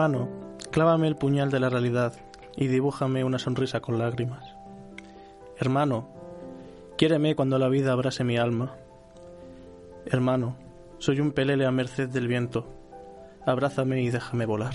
[0.00, 0.30] Hermano,
[0.70, 2.14] clávame el puñal de la realidad
[2.56, 4.56] y dibújame una sonrisa con lágrimas.
[5.58, 6.08] Hermano,
[6.96, 8.76] quiéreme cuando la vida abrase mi alma.
[10.06, 10.56] Hermano,
[10.96, 12.64] soy un pelele a merced del viento.
[13.44, 14.72] Abrázame y déjame volar.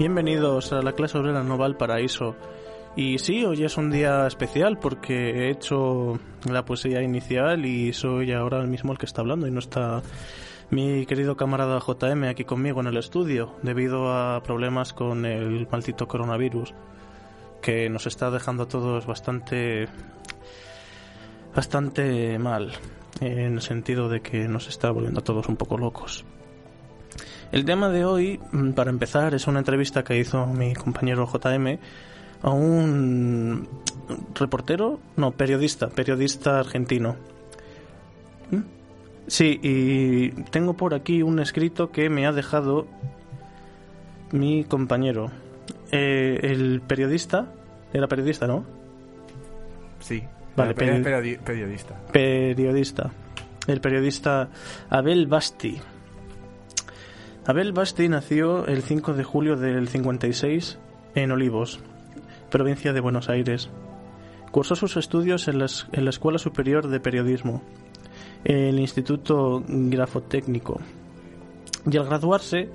[0.00, 2.34] Bienvenidos a la clase obrera Noval Paraíso.
[2.96, 6.18] Y sí, hoy es un día especial porque he hecho
[6.50, 10.00] la poesía inicial y soy ahora mismo el que está hablando y no está
[10.70, 16.08] mi querido camarada JM aquí conmigo en el estudio debido a problemas con el maldito
[16.08, 16.72] coronavirus
[17.60, 19.86] que nos está dejando a todos bastante
[21.54, 22.72] bastante mal
[23.20, 26.24] en el sentido de que nos está volviendo a todos un poco locos.
[27.52, 28.39] El tema de hoy,
[28.74, 31.78] para empezar, es una entrevista que hizo mi compañero JM
[32.42, 33.68] a un
[34.34, 37.16] reportero, no, periodista, periodista argentino.
[38.50, 38.60] ¿Mm?
[39.26, 42.86] Sí, y tengo por aquí un escrito que me ha dejado
[44.32, 45.30] mi compañero.
[45.92, 47.52] Eh, el periodista,
[47.92, 48.64] era periodista, ¿no?
[50.00, 50.22] Sí,
[50.56, 51.94] Vale, peri- peri- peri- periodista.
[52.12, 53.10] periodista.
[53.66, 54.48] El periodista
[54.88, 55.80] Abel Basti.
[57.50, 60.78] Abel Basti nació el 5 de julio del 56
[61.16, 61.80] en Olivos,
[62.48, 63.70] provincia de Buenos Aires.
[64.52, 67.60] Cursó sus estudios en, la Escuela Superior de Periodismo,
[68.44, 70.80] el Instituto Grafotécnico.
[71.90, 72.68] Y al graduarse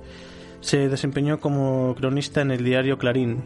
[0.60, 3.46] se desempeñó como cronista en el diario Clarín,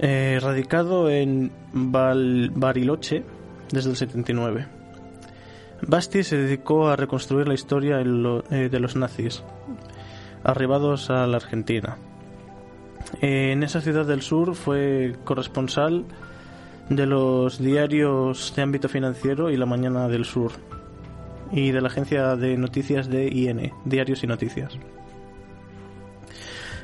[0.00, 3.22] eh, radicado en Bariloche
[3.70, 4.75] desde el 79.
[5.82, 9.42] Basti se dedicó a reconstruir la historia eh, de los nazis,
[10.42, 11.98] arribados a la Argentina.
[13.20, 16.04] En esa ciudad del sur fue corresponsal
[16.88, 20.52] de los diarios de ámbito financiero y La Mañana del Sur
[21.52, 24.78] y de la agencia de noticias de IN, Diarios y Noticias.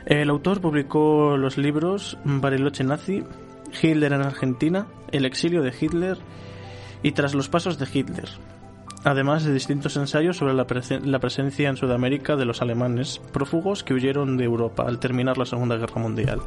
[0.06, 3.24] El autor publicó los libros Bariloche Nazi,
[3.80, 6.18] Hitler en Argentina, El exilio de Hitler
[7.02, 8.28] y Tras los pasos de Hitler,
[9.04, 10.66] además de distintos ensayos sobre la,
[11.04, 15.46] la presencia en Sudamérica de los alemanes prófugos que huyeron de Europa al terminar la
[15.46, 16.40] Segunda Guerra Mundial.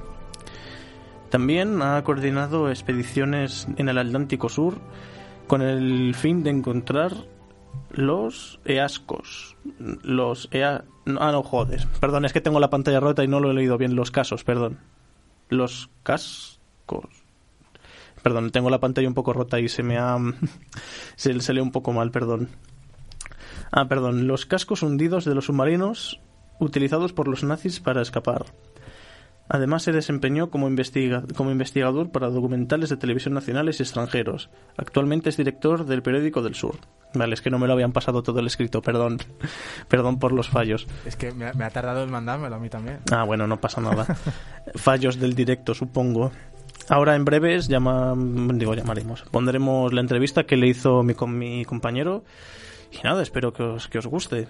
[1.29, 4.75] También ha coordinado expediciones en el Atlántico Sur
[5.47, 7.11] con el fin de encontrar
[7.91, 9.57] los eascos.
[10.03, 10.85] Los ea...
[11.19, 11.85] Ah, no, joder.
[11.99, 13.95] Perdón, es que tengo la pantalla rota y no lo he leído bien.
[13.95, 14.79] Los casos, perdón.
[15.49, 17.24] Los cascos.
[18.25, 20.17] Perdón, tengo la pantalla un poco rota y se me ha...
[21.15, 22.49] se, se lee un poco mal, perdón.
[23.71, 24.25] Ah, perdón.
[24.25, 26.19] Los cascos hundidos de los submarinos
[26.59, 28.45] utilizados por los nazis para escapar.
[29.47, 34.49] Además se desempeñó como, investiga- como investigador para documentales de televisión nacionales y extranjeros.
[34.75, 36.77] Actualmente es director del Periódico del Sur.
[37.13, 39.19] Vale, es que no me lo habían pasado todo el escrito, perdón.
[39.87, 40.87] perdón por los fallos.
[41.05, 43.01] Es que me, ha- me ha tardado en mandármelo a mí también.
[43.11, 44.07] Ah, bueno, no pasa nada.
[44.73, 46.31] Fallos del directo, supongo.
[46.89, 49.23] Ahora en breves llama, digo, llamaremos.
[49.31, 52.23] Pondremos la entrevista que le hizo mi, con mi compañero.
[52.91, 54.47] Y nada, espero que os, que os guste.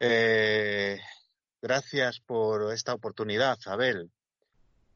[0.00, 0.98] Eh,
[1.60, 4.10] gracias por esta oportunidad, Abel.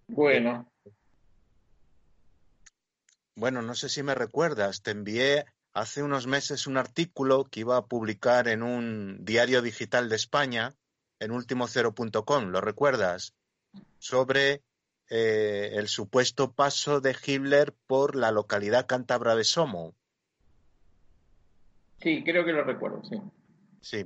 [0.08, 0.70] Bueno.
[3.34, 7.76] Bueno, no sé si me recuerdas, te envié hace unos meses un artículo que iba
[7.76, 10.74] a publicar en un diario digital de España,
[11.20, 13.34] en ultimocero.com, ¿lo recuerdas?
[13.98, 14.62] Sobre
[15.10, 19.94] eh, el supuesto paso de Hitler por la localidad cántabra de Somo.
[22.00, 23.20] Sí, creo que lo recuerdo, sí.
[23.81, 24.04] Sí.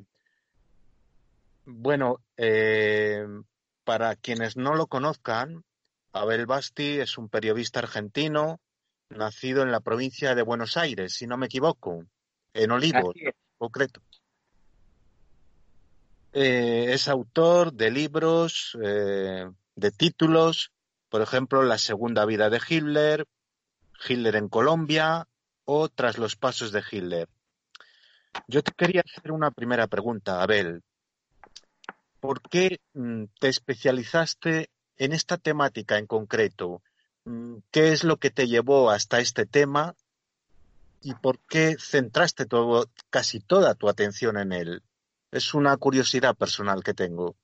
[1.64, 3.24] Bueno, eh,
[3.84, 5.64] para quienes no lo conozcan,
[6.12, 8.60] Abel Basti es un periodista argentino
[9.08, 12.04] nacido en la provincia de Buenos Aires, si no me equivoco,
[12.54, 13.14] en Olivos,
[13.58, 14.00] concreto.
[16.32, 20.72] Eh, es autor de libros, eh, de títulos,
[21.08, 23.26] por ejemplo, La segunda vida de Hitler,
[24.08, 25.26] Hitler en Colombia
[25.64, 27.28] o Tras los pasos de Hitler.
[28.46, 30.82] Yo te quería hacer una primera pregunta, Abel.
[32.20, 36.82] ¿Por qué mm, te especializaste en esta temática en concreto?
[37.24, 39.94] Mm, ¿Qué es lo que te llevó hasta este tema
[41.02, 42.46] y por qué centraste
[43.08, 44.82] casi toda tu atención en él?
[45.32, 47.36] Es una curiosidad personal que tengo.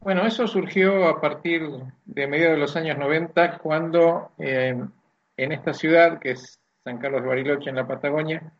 [0.00, 1.62] Bueno, eso surgió a partir
[2.04, 4.76] de mediados de los años 90, cuando eh,
[5.36, 8.52] en esta ciudad, que es San Carlos de Bariloche, en la Patagonia,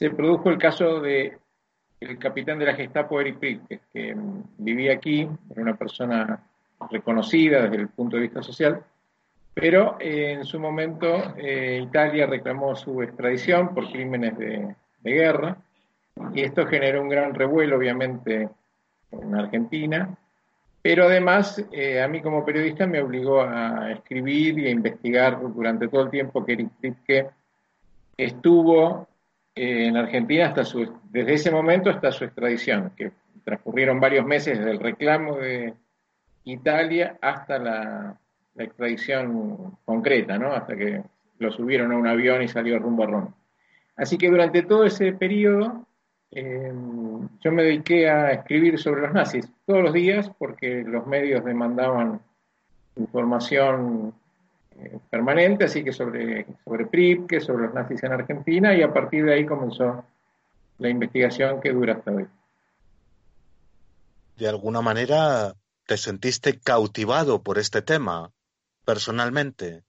[0.00, 1.36] se produjo el caso de
[2.00, 3.60] el capitán de la Gestapo, Eric Pritt,
[3.92, 4.16] que
[4.56, 6.42] vivía aquí, era una persona
[6.90, 8.82] reconocida desde el punto de vista social,
[9.52, 15.58] pero eh, en su momento eh, Italia reclamó su extradición por crímenes de, guerra
[16.32, 18.48] y esto generó un gran revuelo, obviamente,
[19.10, 20.16] en Argentina,
[20.80, 25.88] pero además eh, a mí como periodista me obligó a escribir y a investigar durante
[25.88, 27.28] todo el tiempo que Eric Pritzke
[28.16, 29.09] estuvo
[29.62, 33.12] en Argentina hasta su, desde ese momento hasta su extradición, que
[33.44, 35.74] transcurrieron varios meses desde el reclamo de
[36.44, 38.16] Italia hasta la,
[38.56, 40.52] extradición concreta, ¿no?
[40.52, 41.02] Hasta que
[41.38, 43.34] lo subieron a un avión y salió rumbo a Roma.
[43.96, 45.86] Así que durante todo ese periodo
[46.30, 46.72] eh,
[47.40, 52.20] yo me dediqué a escribir sobre los nazis todos los días porque los medios demandaban
[52.96, 54.19] información eh,
[55.10, 56.88] permanente, así que sobre, sobre
[57.26, 60.04] que sobre los nazis en Argentina, y a partir de ahí comenzó
[60.78, 62.26] la investigación que dura hasta hoy.
[64.36, 65.54] De alguna manera,
[65.86, 68.30] ¿te sentiste cautivado por este tema,
[68.84, 69.82] personalmente?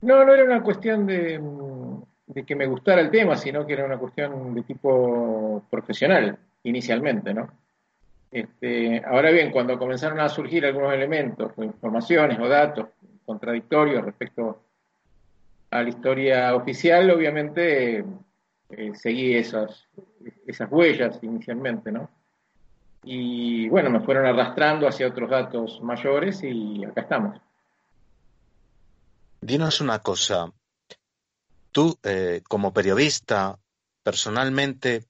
[0.00, 1.40] No, no era una cuestión de,
[2.26, 7.32] de que me gustara el tema, sino que era una cuestión de tipo profesional, inicialmente,
[7.32, 7.48] ¿no?
[8.32, 12.88] Este, ahora bien, cuando comenzaron a surgir algunos elementos, o informaciones o datos
[13.24, 14.62] contradictorios respecto
[15.70, 18.04] a la historia oficial, obviamente
[18.70, 19.88] eh, seguí esas,
[20.46, 22.10] esas huellas inicialmente, ¿no?
[23.04, 27.40] Y bueno, me fueron arrastrando hacia otros datos mayores y acá estamos.
[29.40, 30.52] Dinos una cosa.
[31.72, 33.58] Tú, eh, como periodista,
[34.02, 35.04] personalmente,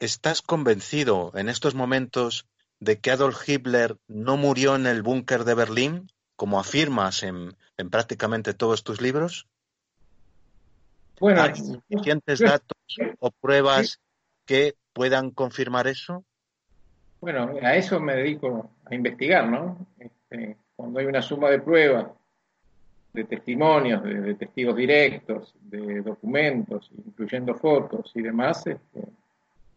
[0.00, 2.46] ¿estás convencido en estos momentos
[2.80, 6.10] de que Adolf Hitler no murió en el búnker de Berlín?
[6.36, 7.56] Como afirmas en,
[7.90, 9.46] prácticamente todos tus libros?
[11.20, 12.76] Bueno, ¿Hay suficientes datos
[13.20, 14.00] o pruebas
[14.44, 16.24] que puedan confirmar eso?
[17.20, 19.86] Bueno, a eso me dedico a investigar, ¿no?
[19.98, 22.08] Este, cuando hay una suma de pruebas,
[23.12, 29.08] de testimonios, de, testigos directos, de documentos, incluyendo fotos y demás, este,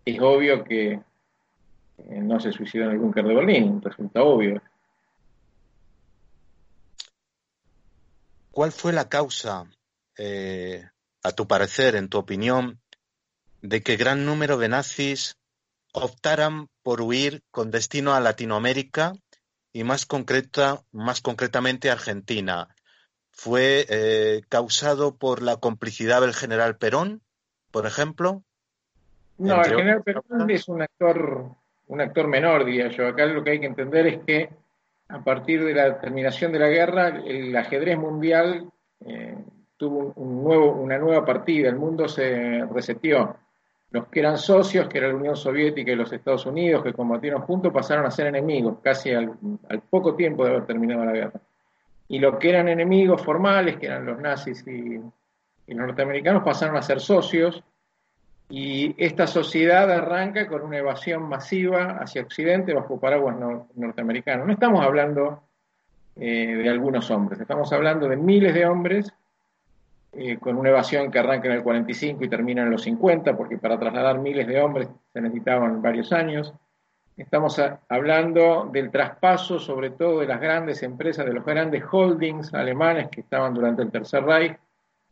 [0.03, 1.01] es obvio que eh,
[2.21, 4.61] no se suicidó en el búnker de Berlín, resulta obvio.
[8.57, 9.65] ¿Cuál fue la causa,
[10.17, 10.83] eh,
[11.21, 12.81] a tu parecer, en tu opinión,
[13.61, 15.37] de que gran número de nazis
[15.93, 19.13] optaran por huir con destino a Latinoamérica
[19.71, 22.69] y más, concreta, más concretamente Argentina?
[23.29, 27.21] ¿Fue eh, causado por la complicidad del general Perón,
[27.69, 28.41] por ejemplo?
[29.37, 31.45] No, el general Perón es un actor,
[31.85, 33.07] un actor menor, diría yo.
[33.07, 34.49] Acá lo que hay que entender es que
[35.09, 38.69] a partir de la terminación de la guerra, el ajedrez mundial
[39.05, 39.37] eh,
[39.77, 43.37] tuvo un nuevo, una nueva partida, el mundo se reseteó.
[43.89, 47.41] Los que eran socios, que era la Unión Soviética y los Estados Unidos, que combatieron
[47.43, 49.31] juntos, pasaron a ser enemigos, casi al,
[49.89, 51.39] poco tiempo de haber terminado la guerra.
[52.09, 56.81] Y los que eran enemigos formales, que eran los nazis y los norteamericanos, pasaron a
[56.81, 57.63] ser socios,
[58.49, 63.35] y esta sociedad arranca con una evasión masiva hacia Occidente bajo paraguas
[63.75, 64.47] norteamericanos.
[64.47, 65.43] No estamos hablando
[66.15, 69.13] eh, de algunos hombres, estamos hablando de miles de hombres
[70.13, 73.57] eh, con una evasión que arranca en el 45 y termina en los 50, porque
[73.57, 76.53] para trasladar miles de hombres se necesitaban varios años.
[77.17, 83.09] Estamos hablando del traspaso, sobre todo de las grandes empresas, de los grandes holdings alemanes
[83.09, 84.57] que estaban durante el Tercer Reich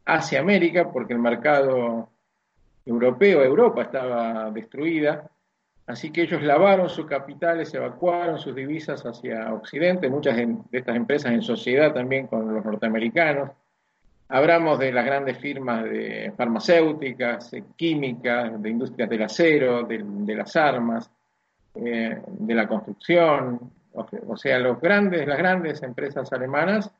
[0.05, 2.09] hacia América, porque el mercado
[2.85, 5.29] europeo, Europa, estaba destruida.
[5.87, 11.31] Así que ellos lavaron sus capitales, evacuaron sus divisas hacia Occidente, muchas de estas empresas
[11.31, 13.51] en sociedad también con los norteamericanos.
[14.27, 21.11] Hablamos de las grandes firmas de farmacéuticas, químicas, de industrias del acero, de las armas,
[21.75, 23.59] eh, de la construcción,
[24.27, 26.91] o, sea, los grandes, las grandes empresas alemanas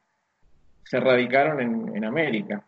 [0.84, 2.64] se radicaron en, América.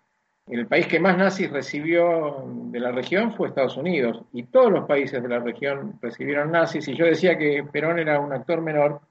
[0.50, 4.86] El país que más nazis recibió de la región fue Estados Unidos, y todos los
[4.86, 9.02] países de la región recibieron nazis, y yo decía que Perón era un actor menor,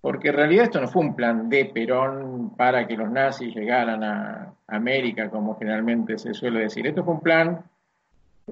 [0.00, 4.04] porque en realidad esto no fue un plan de Perón para que los nazis llegaran
[4.04, 6.86] a América, como generalmente se suele decir.
[6.86, 7.60] Esto fue un plan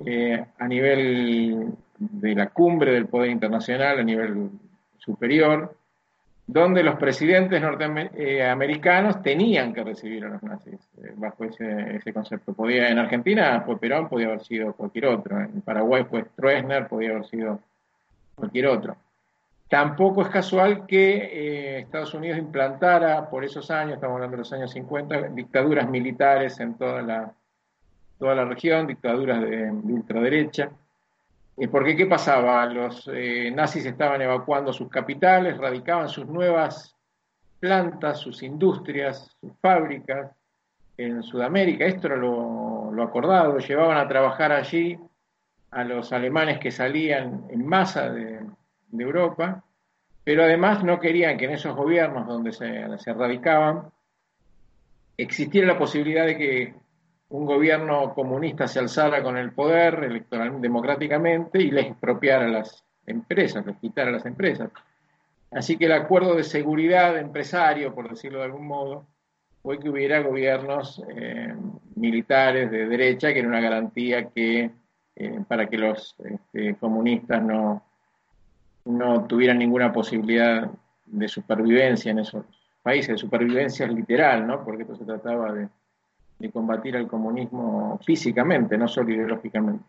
[0.04, 4.50] eh, a nivel de la cumbre del poder internacional a nivel
[4.98, 5.75] superior,
[6.46, 12.52] donde los presidentes norteamericanos tenían que recibir a los nazis eh, bajo ese, concepto.
[12.52, 15.40] Podía, en Argentina fue Perón, podía haber sido cualquier otro.
[15.40, 17.60] En Paraguay fue Stroessner, podía haber sido
[18.36, 18.96] cualquier otro.
[19.68, 24.52] Tampoco es casual que eh, Estados Unidos implantara por esos años, estamos hablando de los
[24.52, 27.32] años 50, dictaduras militares en toda la,
[28.20, 30.70] toda la región, dictaduras de ultraderecha.
[31.70, 32.66] Porque, ¿qué pasaba?
[32.66, 36.94] Los eh, nazis estaban evacuando sus capitales, radicaban sus nuevas
[37.58, 40.30] plantas, sus industrias, sus fábricas
[40.98, 41.86] en Sudamérica.
[41.86, 43.58] Esto era lo, acordado.
[43.58, 44.98] Llevaban a trabajar allí
[45.70, 48.40] a los alemanes que salían en masa de,
[48.98, 49.62] Europa,
[50.24, 53.90] pero además no querían que en esos gobiernos donde se, se radicaban
[55.16, 56.74] existiera la posibilidad de que
[57.28, 63.66] un gobierno comunista se alzara con el poder electoral democráticamente y les expropiara las empresas,
[63.66, 64.70] les quitara las empresas.
[65.50, 69.06] Así que el acuerdo de seguridad empresario, por decirlo de algún modo,
[69.62, 71.54] fue que hubiera gobiernos eh,
[71.96, 74.70] militares de derecha, que era una garantía que
[75.16, 77.82] eh, para que los este, comunistas no,
[78.84, 80.70] no tuvieran ninguna posibilidad
[81.06, 82.44] de supervivencia en esos
[82.82, 84.64] países, de supervivencia literal, ¿no?
[84.64, 85.68] porque esto se trataba de,
[86.38, 89.84] de combatir al comunismo físicamente, no solo ideológicamente.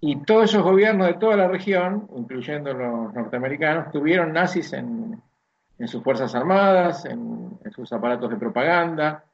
[0.00, 5.20] Y todos esos gobiernos de toda la región, incluyendo los norteamericanos, tuvieron nazis en,
[5.86, 9.24] sus fuerzas armadas, en, sus aparatos de propaganda,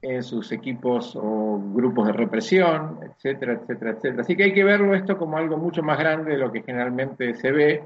[0.00, 4.22] en sus equipos o grupos de represión, etcétera, etcétera, etcétera.
[4.22, 7.34] Así que hay que verlo esto como algo mucho más grande de lo que generalmente
[7.34, 7.84] se ve,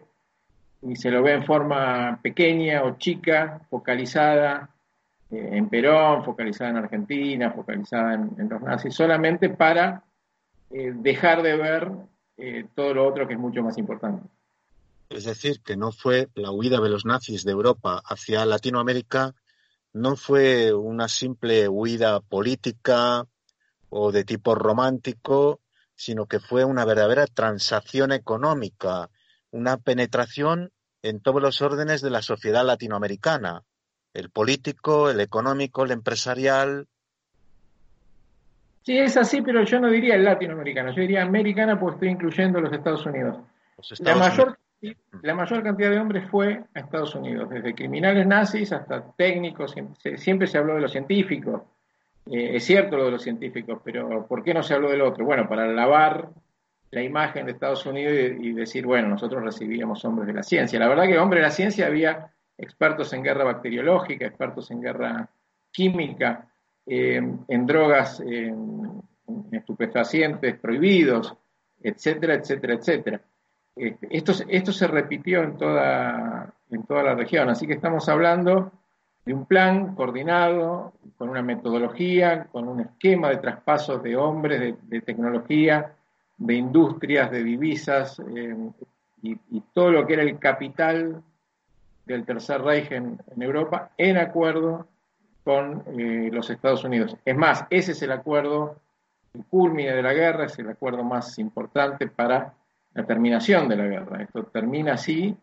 [0.82, 4.68] y se lo ve en forma pequeña o chica, focalizada,
[5.30, 10.04] eh, en Perón, focalizada en Argentina, focalizada en, los nazis, solamente para
[10.70, 11.92] eh, dejar de ver
[12.36, 14.26] eh, todo lo otro que es mucho más importante.
[15.10, 19.34] Es decir, que no fue la huida de los nazis de Europa hacia Latinoamérica,
[19.92, 23.26] no fue una simple huida política
[23.90, 25.60] o de tipo romántico,
[25.94, 29.10] sino que fue una verdadera transacción económica,
[29.50, 33.64] una penetración en todos los órdenes de la sociedad latinoamericana,
[34.14, 36.86] el político, el económico, el empresarial.
[38.82, 42.60] Sí, es así, pero yo no diría el latinoamericano, yo diría americana porque estoy incluyendo
[42.60, 43.36] los Estados Unidos.
[43.98, 44.58] la, mayor,
[45.22, 49.74] la mayor cantidad de hombres fue a Estados Unidos, desde criminales nazis hasta técnicos,
[50.16, 51.62] siempre se habló de los científicos.
[52.30, 55.24] Eh, es cierto lo de los científicos, pero ¿por qué no se habló del otro?
[55.24, 56.30] Bueno, para lavar
[56.90, 60.78] la imagen de Estados Unidos y, y decir, bueno, nosotros recibíamos hombres de la ciencia.
[60.78, 65.28] La verdad que hombres de la ciencia había expertos en guerra bacteriológica, expertos en guerra
[65.70, 66.48] química,
[66.84, 69.02] eh, en drogas, en
[69.52, 71.34] estupefacientes prohibidos,
[71.82, 73.20] etcétera, etcétera, etcétera.
[73.76, 78.72] Este, esto, esto se repitió en toda, en toda la región, así que estamos hablando
[79.24, 85.00] de un plan coordinado, con una metodología, con un esquema de traspasos de hombres, de,
[85.02, 85.92] tecnología,
[86.38, 88.56] de industrias, de divisas eh,
[89.22, 89.36] y,
[89.74, 91.22] todo lo que era el capital
[92.08, 94.88] del Tercer Reich en, Europa en acuerdo
[95.44, 97.16] con eh, los Estados Unidos.
[97.24, 98.76] Es más, ese es el acuerdo,
[99.34, 102.54] el culmine de la guerra, es el acuerdo más importante para
[102.94, 104.22] la terminación de la guerra.
[104.22, 105.36] Esto termina así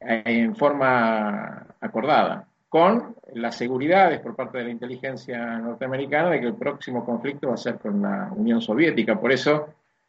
[0.00, 6.46] eh, en forma acordada, con las seguridades por parte de la inteligencia norteamericana de que
[6.46, 9.20] el próximo conflicto va a ser con la Unión Soviética.
[9.20, 9.68] Por eso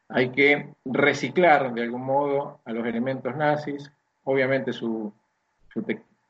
[0.09, 3.91] hay que reciclar de algún modo a los elementos nazis,
[4.23, 5.13] obviamente su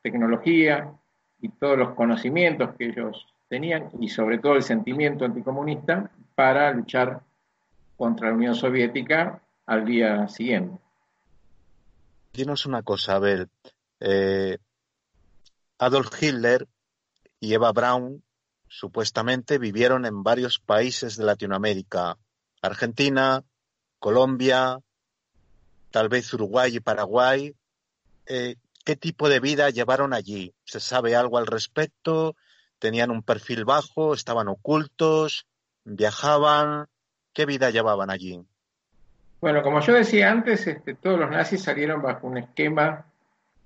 [0.02, 0.92] tecnología
[1.40, 7.22] y todos los conocimientos que ellos tenían, y sobre todo el sentimiento anticomunista, para luchar
[7.96, 10.78] contra la Unión Soviética al día siguiente.
[12.32, 13.48] Dinos una cosa, Abel.
[14.00, 14.58] Eh,
[15.78, 16.68] Adolf Hitler
[17.40, 18.22] y Eva Braun
[18.68, 22.16] supuestamente vivieron en varios países de Latinoamérica,
[22.62, 23.42] Argentina,
[23.98, 24.78] Colombia,
[25.90, 27.54] tal vez Uruguay y Paraguay.
[28.26, 28.56] Eh,
[28.88, 30.54] ¿Qué tipo de vida llevaron allí?
[30.64, 32.36] ¿Se sabe algo al respecto?
[32.78, 34.14] ¿Tenían un perfil bajo?
[34.14, 35.46] ¿Estaban ocultos?
[35.84, 36.86] ¿Viajaban?
[37.34, 38.40] ¿Qué vida llevaban allí?
[39.42, 43.04] Bueno, como yo decía antes, este, todos los nazis salieron bajo un esquema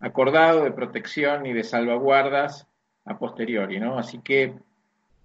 [0.00, 2.66] acordado de protección y de salvaguardas
[3.04, 4.00] a posteriori, ¿no?
[4.00, 4.56] Así que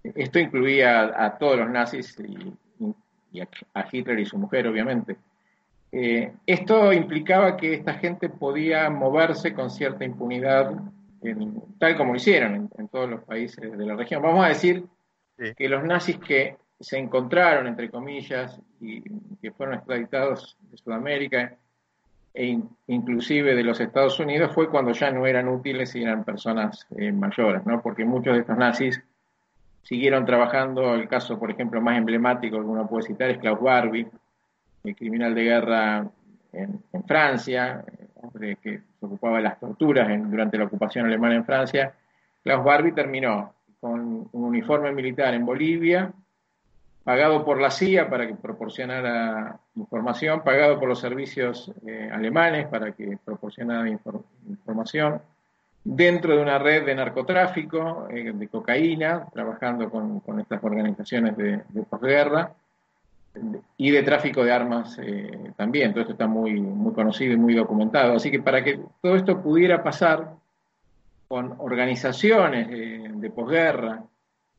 [0.04, 5.16] esto incluía a, todos los nazis y, a, Hitler y su mujer, obviamente.
[5.90, 10.72] Eh, esto implicaba que esta gente podía moverse con cierta impunidad,
[11.78, 14.22] tal como lo hicieron en, todos los países de la región.
[14.22, 14.84] Vamos a decir
[15.56, 19.02] que los nazis que se encontraron, entre comillas, y
[19.40, 21.56] que fueron extraditados de Sudamérica
[22.34, 26.86] e inclusive de los Estados Unidos, fue cuando ya no eran útiles y eran personas
[26.96, 27.80] eh, mayores, ¿no?
[27.82, 29.02] Porque muchos de estos nazis
[29.82, 34.06] siguieron trabajando, el caso, por ejemplo, más emblemático que uno puede citar es Klaus Barbie,
[34.84, 36.06] el criminal de guerra
[36.52, 37.84] en, Francia,
[38.16, 41.94] hombre que se ocupaba de las torturas durante la ocupación alemana en Francia.
[42.42, 46.12] Klaus Barbie terminó con un uniforme militar en Bolivia,
[47.04, 52.92] pagado por la CIA para que proporcionara información, pagado por los servicios eh, alemanes para
[52.92, 55.22] que proporcionara información,
[55.84, 62.52] dentro de una red de narcotráfico, eh, de cocaína, trabajando con, estas organizaciones de, posguerra,
[63.76, 65.92] y de tráfico de armas eh, también.
[65.92, 68.14] Todo esto está muy, muy conocido y muy documentado.
[68.14, 70.34] Así que para que todo esto pudiera pasar
[71.28, 74.02] con organizaciones de posguerra,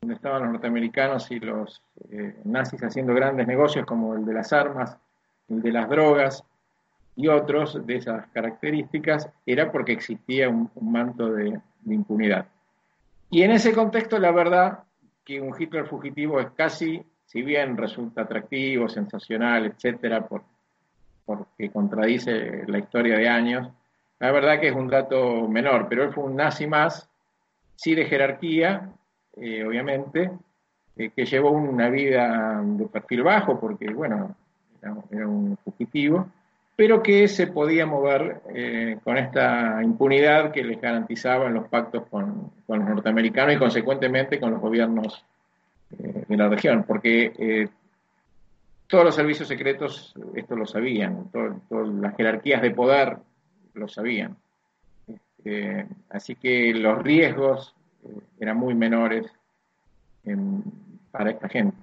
[0.00, 4.50] donde estaban los norteamericanos y los eh, nazis haciendo grandes negocios como el de las
[4.52, 4.96] armas,
[5.48, 6.42] el de las drogas
[7.16, 12.46] y otros de esas características, era porque existía un, manto de, impunidad.
[13.30, 14.84] Y en ese contexto, la verdad
[15.24, 20.42] que un Hitler fugitivo es casi, si bien resulta atractivo, sensacional, etcétera, por,
[21.24, 23.68] porque contradice la historia de años,
[24.18, 27.08] la verdad que es un dato menor, pero él fue un nazi más,
[27.76, 28.90] sí de jerarquía,
[29.36, 30.32] eh, obviamente,
[30.96, 34.34] eh, que llevó una vida de perfil bajo, porque, bueno,
[34.82, 36.26] era, un fugitivo,
[36.74, 42.50] pero que se podía mover eh, con esta impunidad que les garantizaban los pactos con,
[42.66, 45.24] los norteamericanos y, consecuentemente, con los gobiernos
[45.90, 47.68] de la región, porque
[48.86, 53.18] todos los servicios secretos esto lo sabían, todas las jerarquías de poder
[53.74, 54.36] lo sabían.
[56.10, 57.74] así que los riesgos
[58.38, 59.26] eran muy menores
[61.10, 61.76] para esta gente.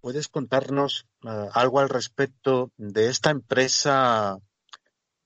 [0.00, 4.38] ¿Puedes contarnos eh, algo al respecto de esta empresa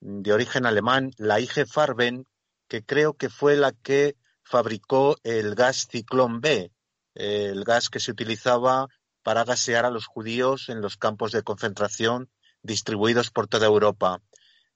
[0.00, 2.24] de origen alemán, la IG Farben,
[2.66, 6.70] que creo que fue la que fabricó el gas Ciclón B,
[7.14, 8.88] el gas que se utilizaba
[9.22, 12.28] para gasear a los judíos en los campos de concentración
[12.62, 14.20] distribuidos por toda Europa.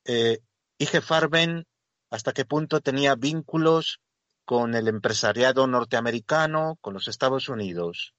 [0.05, 0.38] Eh,
[0.79, 1.66] IG Farben,
[2.11, 4.01] ¿hasta qué punto tenía vínculos
[4.44, 8.14] con el empresariado norteamericano, con los Estados Unidos.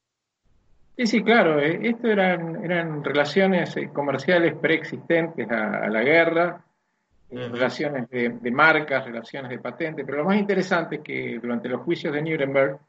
[0.97, 1.60] Sí, sí, claro.
[1.60, 6.65] Eh, esto eran, eran relaciones eh, comerciales preexistentes a, la guerra,
[7.30, 11.82] eh, relaciones de, marcas, relaciones de patentes, pero lo más interesante es que durante los
[11.82, 12.80] juicios de Nuremberg,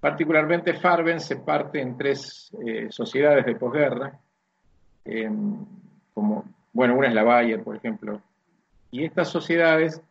[0.00, 2.50] particularmente Farben se parte en tres
[2.88, 4.18] sociedades de posguerra,
[6.14, 8.20] como, bueno, una es la Bayer, por ejemplo,
[8.90, 10.02] y estas sociedades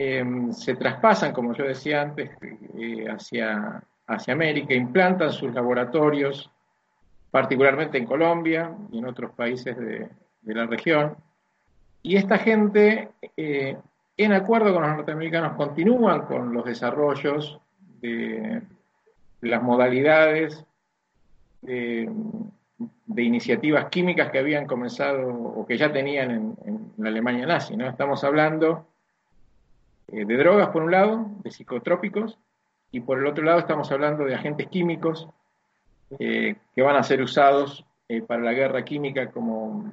[0.00, 2.30] Em, se traspasan, como yo decía antes,
[2.78, 6.48] eh, hacia, hacia América, implantan sus laboratorios,
[7.32, 10.08] particularmente en Colombia y en otros países de,
[10.44, 11.16] la región.
[12.00, 13.76] Y esta gente, eh,
[14.16, 17.58] en acuerdo con los norteamericanos, continúan con los desarrollos
[18.00, 18.62] de,
[19.40, 20.64] las modalidades
[21.62, 22.10] de,
[23.16, 27.76] iniciativas químicas que habían comenzado o que ya tenían en, en la Alemania nazi.
[27.76, 27.88] ¿no?
[27.88, 28.86] Estamos hablando
[30.12, 32.38] eh, de drogas por un lado, de psicotrópicos,
[32.90, 35.28] y por el otro lado estamos hablando de agentes químicos
[36.18, 39.92] eh, que van a ser usados eh, para la guerra química como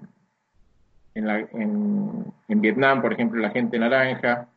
[1.13, 4.47] en, Vietnam, por ejemplo, el agente naranja,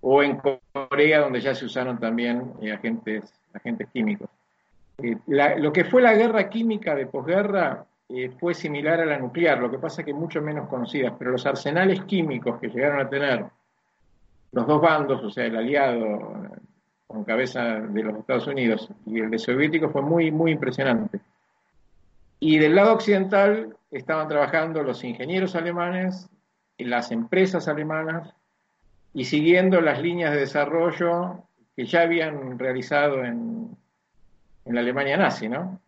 [0.00, 0.40] o en
[0.72, 4.28] Corea, donde ya se usaron también agentes, agentes químicos.
[5.26, 7.84] lo que fue la guerra química de posguerra
[8.38, 12.02] fue similar a la nuclear, lo que pasa que mucho menos conocida, pero los arsenales
[12.04, 13.44] químicos que llegaron a tener
[14.52, 16.48] los dos bandos, o sea, el aliado
[17.06, 21.20] con cabeza de los Estados Unidos y el de soviético fue muy, muy impresionante.
[22.40, 26.28] Y del lado occidental estaban trabajando los ingenieros alemanes,
[26.78, 28.34] las empresas alemanas
[29.14, 31.44] y siguiendo las líneas de desarrollo
[31.76, 33.76] que ya habían realizado en,
[34.64, 35.80] en la Alemania nazi, ¿no?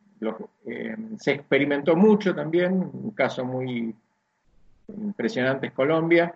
[0.64, 3.94] Eh, se experimentó mucho también, un caso muy
[4.88, 6.34] impresionante es Colombia,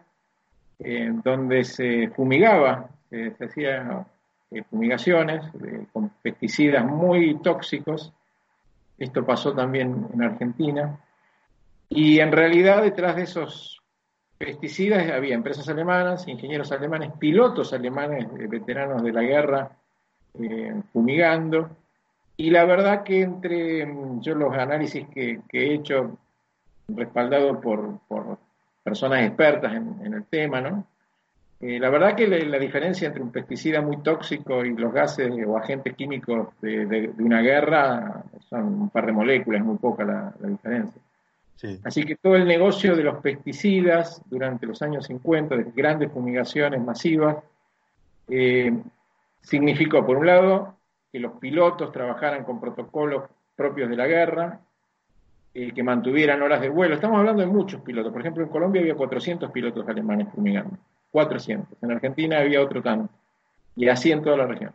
[0.78, 4.04] eh, donde se fumigaba, se hacía
[4.50, 5.44] eh, fumigaciones
[5.92, 8.12] con pesticidas muy tóxicos.
[8.98, 10.98] Esto pasó también en Argentina.
[11.88, 13.75] Y en realidad detrás de esos
[14.38, 19.70] pesticidas había empresas alemanas, ingenieros alemanes, pilotos alemanes, veteranos de la guerra,
[20.92, 21.70] fumigando
[22.36, 26.18] y la verdad que entre mm, yo los análisis que, he hecho,
[26.88, 27.98] respaldado por,
[28.84, 30.86] personas expertas en, el tema, ¿no?
[31.60, 35.56] Eh, la verdad que la, diferencia entre un pesticida muy tóxico y los gases o
[35.56, 41.00] agentes químicos de, una guerra son un par de moléculas, muy poca la, diferencia.
[41.84, 46.82] Así que todo el negocio de los pesticidas durante los años 50, de grandes fumigaciones
[46.82, 47.36] masivas,
[48.28, 48.72] eh,
[49.40, 50.76] significó, por un lado,
[51.10, 54.60] que los pilotos trabajaran con protocolos propios de la guerra,
[55.54, 56.94] eh, que mantuvieran horas de vuelo.
[56.94, 58.12] Estamos hablando de muchos pilotos.
[58.12, 60.76] Por ejemplo, en Colombia había 400 pilotos alemanes fumigando.
[61.10, 61.82] 400.
[61.82, 63.10] En Argentina había otro tanto.
[63.74, 64.72] Y así en toda la región.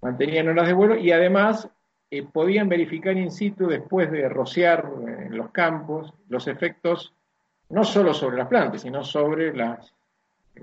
[0.00, 1.68] Mantenían horas de vuelo y además
[2.10, 7.12] eh, podían verificar in situ después de rociar eh, en los campos los efectos
[7.68, 9.92] no solo sobre las plantas, sino sobre las,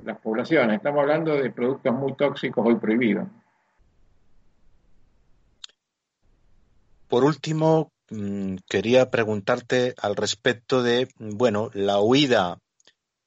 [0.03, 0.77] las poblaciones.
[0.77, 3.27] Estamos hablando de productos muy tóxicos hoy prohibidos.
[7.07, 12.57] Por último, mm, quería preguntarte al respecto de, bueno, la huida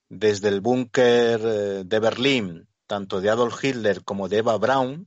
[0.08, 5.06] desde el búnker eh, de Berlín, tanto de Adolf Hitler como de Eva Braun,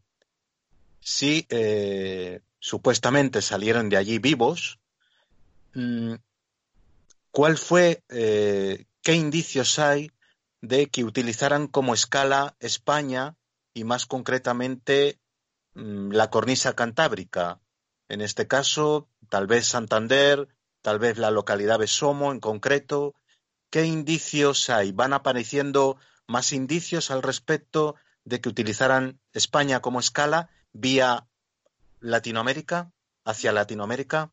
[1.00, 4.80] si eh, supuestamente salieron de allí vivos,
[5.74, 6.16] mm,
[7.32, 10.12] ¿cuál fue, eh, qué indicios hay
[10.62, 13.36] de que utilizaran como escala España
[13.74, 15.20] y más concretamente
[15.74, 17.60] mm, la cornisa cantábrica?
[18.10, 20.48] En este caso, tal vez Santander,
[20.82, 23.14] tal vez la localidad de Somo en concreto.
[23.70, 24.92] ¿Qué indicios hay?
[24.92, 31.29] ¿Van apareciendo más indicios al respecto de que utilizaran España como escala vía
[32.02, 32.92] Latinoamérica,
[33.26, 34.32] hacia Latinoamérica?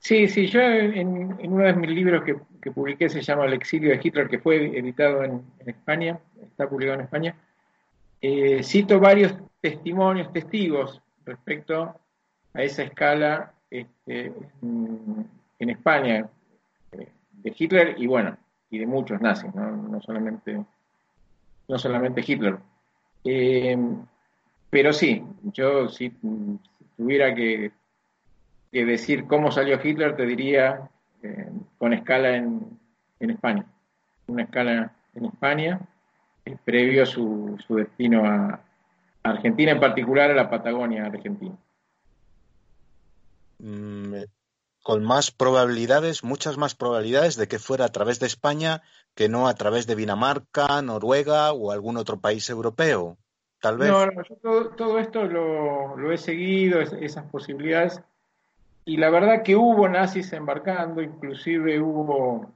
[0.00, 4.00] Sí, sí, yo en, uno de mis libros que, publiqué se llama El exilio de
[4.02, 7.34] Hitler, que fue editado en, España, está publicado en España,
[8.20, 11.98] eh, cito varios testimonios, testigos respecto
[12.52, 16.28] a esa escala este, en España
[16.92, 18.36] eh, de Hitler y bueno,
[18.70, 20.62] y de muchos nazis, no, solamente,
[21.68, 22.58] no solamente Hitler.
[23.24, 23.76] Eh,
[24.70, 26.10] pero sí, yo si,
[26.96, 27.72] tuviera que,
[28.72, 30.90] decir cómo salió Hitler, te diría
[31.22, 32.78] eh, con escala en,
[33.18, 33.64] España.
[34.26, 35.80] Una escala en España,
[36.64, 38.60] previo a su, su destino a
[39.22, 41.56] Argentina, en particular a la Patagonia argentina.
[43.58, 44.14] Mm,
[44.82, 48.82] con más probabilidades, muchas más probabilidades de que fuera a través de España
[49.14, 53.18] que no a través de Dinamarca, Noruega o algún otro país europeo.
[53.60, 53.90] Tal vez.
[53.90, 58.00] No, yo todo, esto lo, he seguido, esas posibilidades.
[58.84, 62.50] Y la verdad que hubo nazis embarcando, inclusive hubo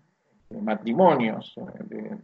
[0.51, 1.55] matrimonios
[1.91, 2.17] eh,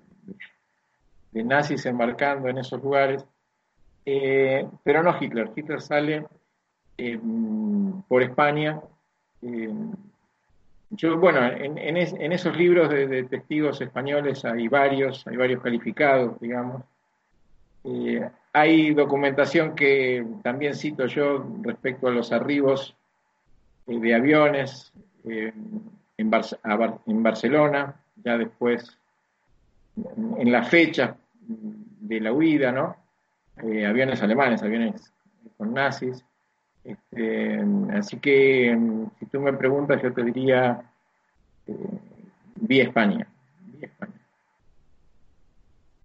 [1.32, 3.24] de, nazis embarcando en esos lugares.
[4.06, 5.50] Eh, pero no Hitler.
[5.54, 6.26] Hitler sale
[8.08, 8.80] por España.
[10.90, 11.96] yo, bueno, en,
[12.32, 16.82] esos libros de, testigos españoles hay varios, hay varios calificados, digamos.
[18.58, 22.96] Eh, hay documentación que también cito yo respecto a los arribos
[23.86, 24.92] eh, de aviones
[25.28, 25.52] eh,
[26.16, 26.30] en,
[27.22, 27.94] Barcelona,
[28.24, 28.98] ya después,
[30.38, 32.96] en la fecha de la huida, ¿no?
[33.58, 35.12] aviones alemanes, aviones
[35.56, 36.24] con nazis.
[36.84, 37.60] Este,
[37.92, 38.78] así que
[39.18, 40.80] si tú me preguntas, yo te diría
[41.66, 41.74] eh,
[42.56, 43.26] vía España.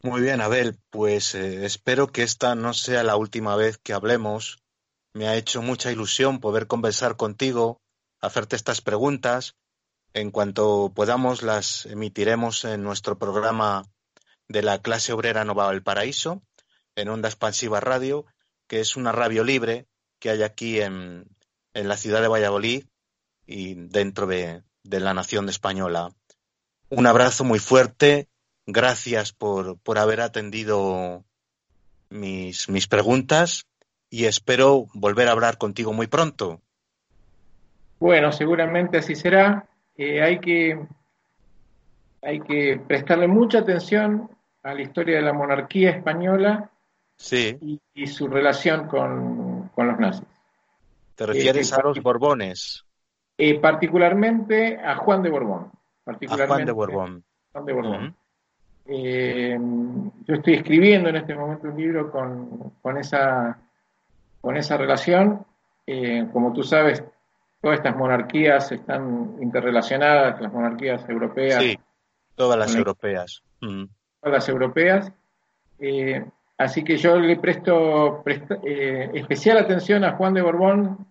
[0.05, 4.61] Muy bien, Abel, pues eh, espero que esta no sea la última vez que hablemos.
[5.13, 7.81] Me ha hecho mucha ilusión poder conversar contigo,
[8.19, 9.55] hacerte estas preguntas.
[10.13, 13.85] En cuanto podamos, las emitiremos en nuestro programa
[14.49, 16.43] de la clase obrera Nova del Paraíso,
[16.97, 18.25] en Onda Expansiva Radio,
[18.67, 19.87] que es una radio libre
[20.19, 21.25] que hay aquí en,
[21.73, 22.85] la ciudad de Valladolid
[23.45, 26.13] y dentro de, la nación española.
[26.89, 28.27] Un abrazo muy fuerte.
[28.65, 31.23] Gracias por, haber atendido
[32.09, 33.65] mis, mis preguntas
[34.09, 36.61] y espero volver a hablar contigo muy pronto.
[37.99, 39.67] Bueno, seguramente así será.
[39.97, 40.79] Eh, hay, que,
[42.21, 44.29] hay que prestarle mucha atención
[44.63, 46.69] a la historia de la monarquía española
[47.15, 50.27] Sí, y, y su relación con, con los nazis.
[51.15, 52.83] te refieres eh, a los Borbones,
[53.37, 55.65] Eh, particularmente a Juan de Borbón.
[55.65, 57.23] a Particularmente Juan de Borbón.
[57.51, 58.15] Juan de Borbón.
[58.85, 59.57] Eh,
[60.25, 63.57] yo estoy escribiendo en este momento un libro con, con esa,
[64.41, 65.45] con esa relación.
[65.87, 67.03] Eh, como tú sabes,
[67.61, 71.77] todas estas monarquías están interrelacionadas, las monarquías europeas, Sí,
[72.35, 73.41] todas las europeas.
[73.61, 73.87] Ujú.
[74.21, 75.11] todas las europeas.
[75.79, 76.25] Eh,
[76.57, 81.07] así que yo le presto presta- eh, especial atención a Juan de Borbón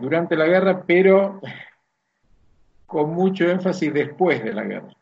[0.00, 1.40] durante la guerra, pero
[2.86, 4.94] con mucho énfasis después de la guerra,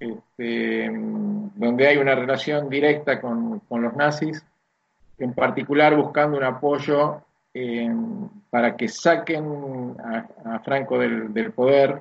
[0.00, 4.44] Este, donde hay una relación directa con, con los nazis,
[5.18, 7.90] en particular buscando un apoyo eh,
[8.50, 9.96] para que saquen
[10.44, 11.98] a, Franco del, del poder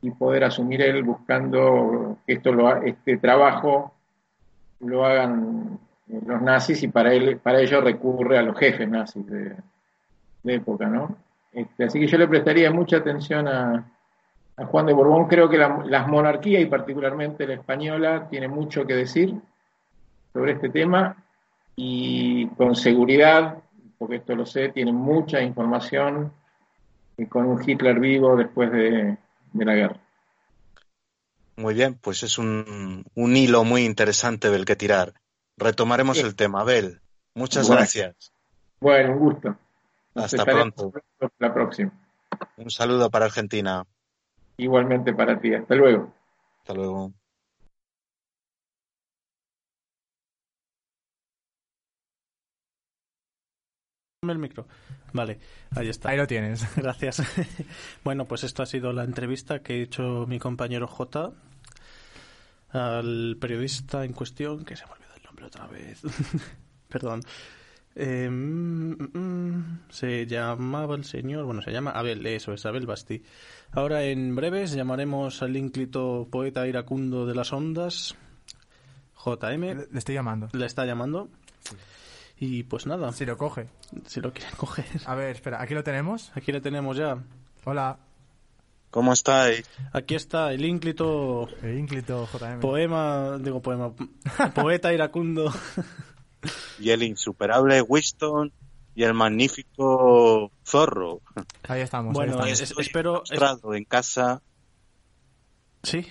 [0.00, 3.92] y poder asumir él buscando que esto lo, este trabajo
[4.80, 5.78] lo hagan
[6.26, 9.54] los nazis y para él para ello recurre a los jefes nazis de,
[10.42, 11.16] de época, ¿no?
[11.52, 13.84] Este, así que yo le prestaría mucha atención a,
[14.56, 15.26] a Juan de Borbón.
[15.28, 19.34] Creo que la, las monarquías y particularmente la española tiene mucho que decir
[20.32, 21.16] sobre este tema
[21.76, 23.58] y con seguridad,
[23.98, 26.32] porque esto lo sé, tiene mucha información
[27.28, 29.16] con un Hitler vivo después de,
[29.52, 29.96] de la guerra.
[31.56, 35.12] Muy bien, pues es un, un hilo muy interesante del que tirar.
[35.56, 36.24] Retomaremos Sí.
[36.24, 37.00] el tema, Abel.
[37.34, 37.80] Muchas Bueno.
[37.80, 38.32] gracias.
[38.80, 39.56] Bueno, un gusto.
[40.14, 40.92] Nos Hasta pronto.
[41.38, 41.92] La próxima.
[42.56, 43.84] Un saludo para Argentina.
[44.62, 45.54] Igualmente para ti.
[45.54, 46.12] Hasta luego.
[46.60, 47.12] Hasta luego.
[54.30, 54.68] el micro.
[55.12, 55.40] Vale,
[55.74, 56.10] ahí está.
[56.10, 56.64] Ahí lo tienes.
[56.76, 57.22] Gracias.
[58.04, 61.32] bueno, pues esto ha sido la entrevista que ha hecho mi compañero J
[62.70, 66.02] al periodista en cuestión, que se me olvidó el nombre otra vez.
[66.88, 67.22] Perdón.
[67.94, 73.22] Eh, mm, mm, se llamaba el señor, bueno, se llama Abel, eso es, Abel Basti.
[73.72, 78.14] Ahora en breves llamaremos al ínclito poeta iracundo de las ondas,
[79.24, 80.48] JM, Le, le estoy llamando.
[80.52, 81.28] le está llamando.
[82.38, 83.68] Y pues nada, Si lo coge.
[84.06, 84.86] si lo quieren coger.
[85.06, 86.32] A ver, espera, aquí lo tenemos.
[86.34, 87.18] Aquí le tenemos ya.
[87.64, 87.98] Hola,
[88.90, 89.64] ¿Cómo estáis?
[89.94, 92.60] Aquí está el ínclito el ínclito JM.
[92.60, 93.92] poema, digo poema,
[94.54, 95.50] poeta iracundo.
[96.78, 98.52] Y el insuperable Winston
[98.94, 101.20] y el magnífico Zorro.
[101.68, 102.12] Ahí estamos.
[102.14, 102.86] Bueno, ahí es- estamos.
[103.30, 104.42] Espero- en casa.
[105.82, 106.06] Sí,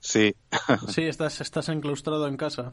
[0.00, 0.34] Sí.
[0.88, 2.72] sí, estás, estás enclaustrado en casa.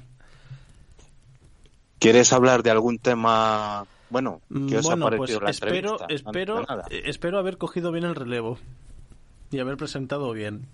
[1.99, 3.86] ¿Quieres hablar de algún tema?
[4.10, 6.05] Bueno, ¿qué os bueno, ha pues la espero, entrevista?
[6.10, 8.57] Espero, eh, espero haber cogido bien el relevo
[9.51, 10.67] y haber presentado bien.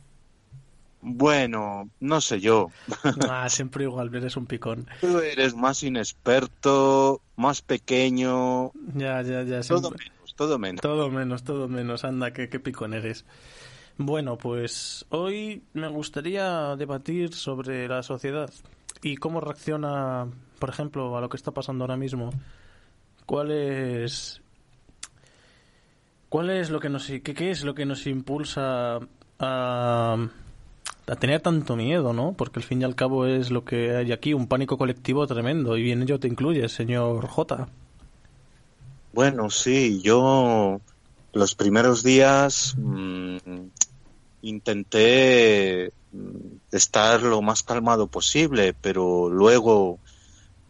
[1.01, 2.69] Bueno, no sé yo.
[3.29, 4.87] Ah, siempre igual, eres un picón.
[5.01, 9.61] Tú eres más inexperto, más pequeño, Ya, ya, ya.
[9.61, 10.81] todo siempre- menos, todo menos.
[10.81, 12.03] Todo menos, todo menos.
[12.03, 13.25] Anda, qué, qué picón eres.
[13.99, 18.49] Bueno, pues hoy me gustaría debatir sobre la sociedad
[19.01, 20.27] y cómo reacciona,
[20.59, 22.31] por ejemplo, a lo que está pasando ahora mismo.
[23.25, 24.41] ¿Cuál es,
[26.29, 28.99] cuál es lo que nos, qué, qué es lo que nos impulsa
[29.39, 30.27] a,
[31.07, 32.33] a tener tanto miedo, ¿no?
[32.33, 35.77] Porque al fin y al cabo es lo que hay aquí, un pánico colectivo tremendo
[35.77, 37.67] y en ello te incluye, señor J.
[39.13, 40.81] Bueno, sí, yo
[41.31, 43.37] los primeros días mm,
[44.41, 49.99] intenté mm, estar lo más calmado posible, pero luego,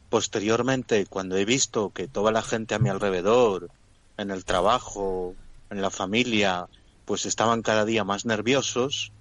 [0.09, 3.69] posteriormente, cuando he visto que toda la gente a mi alrededor,
[4.17, 5.33] en el trabajo,
[5.69, 6.67] en la familia,
[7.05, 9.11] pues estaban cada día más nerviosos,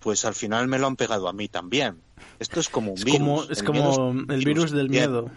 [0.00, 2.00] pues al final me lo han pegado a mí también.
[2.38, 3.18] Esto es como un Es virus.
[3.18, 5.30] como, es el como el virus del miedo.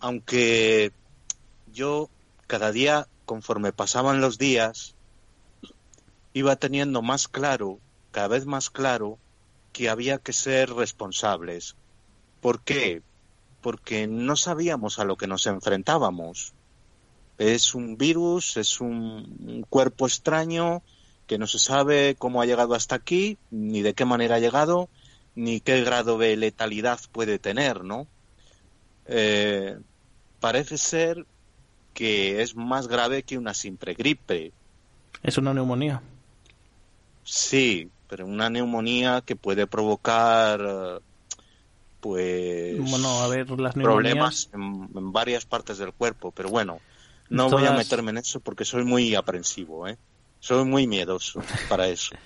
[0.00, 0.92] aunque
[1.72, 2.10] yo
[2.46, 4.94] cada día, conforme pasaban los días,
[6.32, 7.78] iba teniendo más claro,
[8.10, 9.18] cada vez más claro,
[9.72, 11.76] que había que ser responsables.
[12.40, 13.02] ¿Por qué?
[13.62, 16.52] Porque no sabíamos a lo que nos enfrentábamos.
[17.38, 20.82] Es un virus, es un cuerpo extraño
[21.26, 24.88] que no se sabe cómo ha llegado hasta aquí, ni de qué manera ha llegado,
[25.34, 28.06] ni qué grado de letalidad puede tener, ¿no?
[29.06, 29.78] Eh,
[30.40, 31.26] parece ser
[31.92, 34.52] que es más grave que una simple gripe.
[35.22, 36.02] Es una neumonía.
[37.22, 41.00] Sí, pero una neumonía que puede provocar
[42.04, 44.90] pues Bueno, a ver, las problemas neumonías...
[44.92, 46.80] en, en varias partes del cuerpo, pero bueno,
[47.30, 49.96] no voy a meterme en eso porque soy muy aprensivo, ¿eh?
[50.44, 52.14] Soy muy miedoso para eso.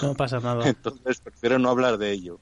[0.00, 0.68] No pasa nada.
[0.68, 2.38] Entonces prefiero no hablar de ello.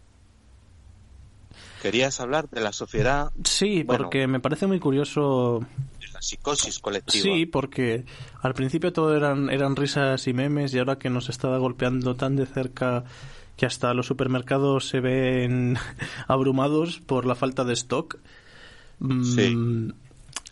[1.81, 4.05] Querías hablar de la sociedad, Sí, Bueno.
[4.05, 5.61] porque me parece muy curioso
[6.01, 7.23] de la psicosis colectiva.
[7.23, 8.05] Sí, porque
[8.43, 12.37] al principio todo eran, eran risas y memes y ahora que nos está golpeando tan
[12.37, 13.05] de cerca
[13.57, 15.79] que hasta los supermercados se ven
[16.29, 18.19] abrumados por la falta de stock.
[18.99, 19.57] mm, Sí.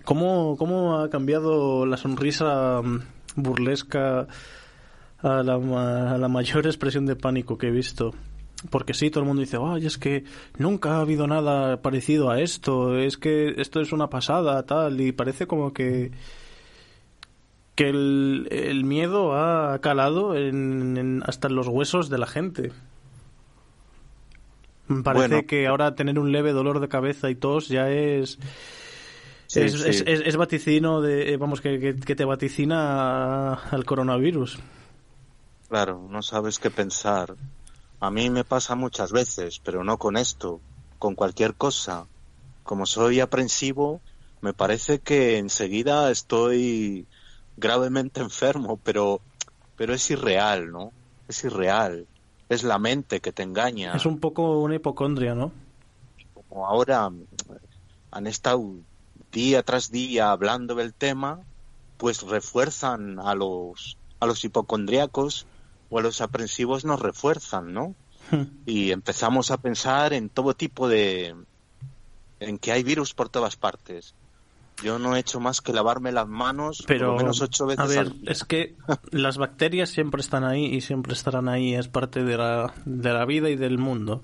[0.04, 3.00] ¿Cómo, ¿Cómo ha cambiado la sonrisa mm,
[3.36, 4.26] burlesca
[5.22, 8.12] a la, ma- a la mayor expresión de pánico que he visto?
[8.70, 10.24] Porque sí, todo el mundo dice, ay, es que
[10.58, 15.12] nunca ha habido nada parecido a esto, es que esto es una pasada, tal, y
[15.12, 16.12] parece como que
[17.74, 22.70] que el, el miedo ha calado en, en- hasta en los huesos de la gente.
[25.02, 25.46] Parece Bueno.
[25.48, 28.38] que ahora tener un leve dolor de cabeza y tos ya es
[29.46, 29.88] Sí, es, sí.
[29.90, 34.58] es- es- es vaticino de eh, vamos que, que- que te vaticina al coronavirus.
[35.68, 37.34] Claro, no sabes qué pensar.
[38.00, 40.60] A mí me pasa muchas veces, pero no con esto,
[40.98, 42.06] con cualquier cosa.
[42.62, 44.00] Como soy aprensivo,
[44.40, 47.06] me parece que enseguida estoy
[47.56, 49.20] gravemente enfermo, pero,
[49.76, 50.92] pero es irreal, ¿no?
[51.28, 52.06] Es irreal.
[52.48, 53.94] Es la mente que te engaña.
[53.96, 55.50] Es un poco una hipocondria, ¿no?
[56.48, 57.10] Como ahora
[58.10, 58.74] han estado
[59.34, 61.40] día tras día hablando del tema,
[61.98, 65.46] pues refuerzan a los, a los hipocondríacos
[65.90, 67.94] o a los aprensivos nos refuerzan, ¿no?
[68.64, 71.34] y empezamos a pensar en todo tipo de
[72.40, 74.14] en que hay virus por todas partes
[74.82, 77.84] yo no he hecho más que lavarme las manos por Pero lo menos ocho veces
[77.84, 78.30] a ver, al día.
[78.30, 78.74] es que
[79.10, 83.24] las bacterias siempre están ahí y siempre estarán ahí, es parte de la, de la
[83.24, 84.22] vida y del mundo.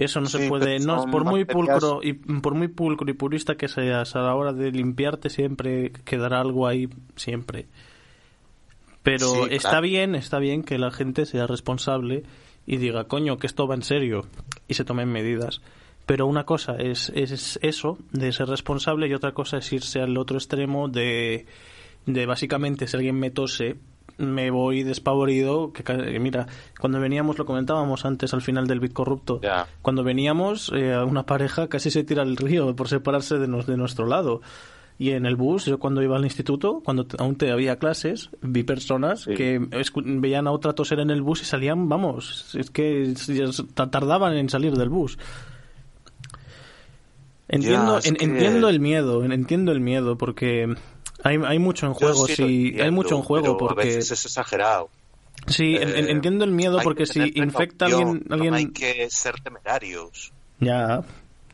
[0.00, 3.68] Eso no se puede, no por muy pulcro y por muy pulcro y purista que
[3.68, 7.66] seas a la hora de limpiarte siempre quedará algo ahí siempre.
[9.02, 9.82] Pero Sí, está claro.
[9.82, 12.22] bien, está bien que la gente sea responsable
[12.66, 14.24] y diga, coño, que esto va en serio
[14.68, 15.60] y se tomen medidas.
[16.06, 20.16] Pero una cosa es, es eso, de ser responsable, y otra cosa es irse al
[20.16, 21.44] otro extremo de,
[22.06, 23.76] de básicamente, si alguien me tose,
[24.20, 25.72] me voy despavorido.
[25.72, 26.46] Que, que mira,
[26.78, 29.40] cuando veníamos, lo comentábamos antes al final del Bit Corrupto,
[29.82, 33.76] cuando veníamos, eh, una pareja casi se tira al río por separarse de, nos- de
[33.76, 34.40] nuestro lado.
[34.98, 38.64] Y en el bus, yo cuando iba al instituto, cuando aún te había clases, vi
[38.64, 39.32] personas Sí.
[39.32, 39.58] que
[39.96, 43.14] veían a otra toser en el bus y salían, vamos, es que
[43.90, 45.16] tardaban en salir del bus.
[47.48, 50.74] Entiendo, es en- que- entiendo el miedo, en- entiendo el miedo, porque
[51.24, 53.82] hay, hay mucho en juego, sí hay mucho en juego, porque...
[53.82, 54.88] a veces es exagerado.
[55.46, 58.24] Sí, Eh, entiendo el miedo porque que si infecta a alguien...
[58.30, 58.50] alguien...
[58.50, 60.32] no hay que ser temerarios.
[60.58, 61.02] Ya,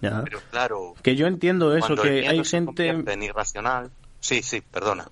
[0.01, 0.23] ya.
[0.25, 2.89] pero claro Que yo entiendo eso, que hay gente...
[2.89, 3.91] en irracional
[4.21, 5.09] sí sí perdona.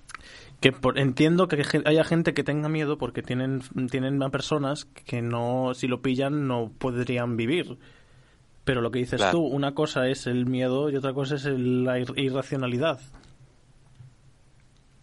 [0.59, 5.21] Que por- entiendo que haya gente que tenga miedo porque tienen tienen a personas que
[5.21, 7.77] no si lo pillan no podrían vivir.
[8.65, 9.37] Pero lo que dices Claro.
[9.37, 12.99] tú una cosa es el miedo y otra cosa es el- la ir- irracionalidad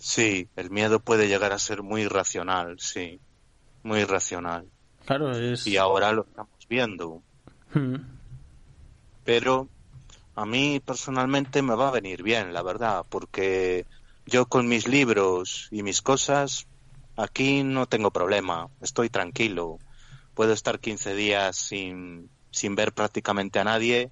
[0.03, 3.21] sí el miedo puede llegar a ser muy irracional sí
[3.85, 4.67] muy irracional
[5.07, 7.23] claro es y ahora lo estamos viendo.
[7.75, 7.97] Mm.
[9.25, 9.69] pero
[10.35, 13.87] a mí personalmente me va a venir bien, la verdad, porque
[14.27, 16.67] yo con mis libros y mis cosas
[17.17, 19.79] aquí no tengo problema, estoy tranquilo,
[20.35, 24.11] puedo estar 15 días sin, sin ver prácticamente a nadie,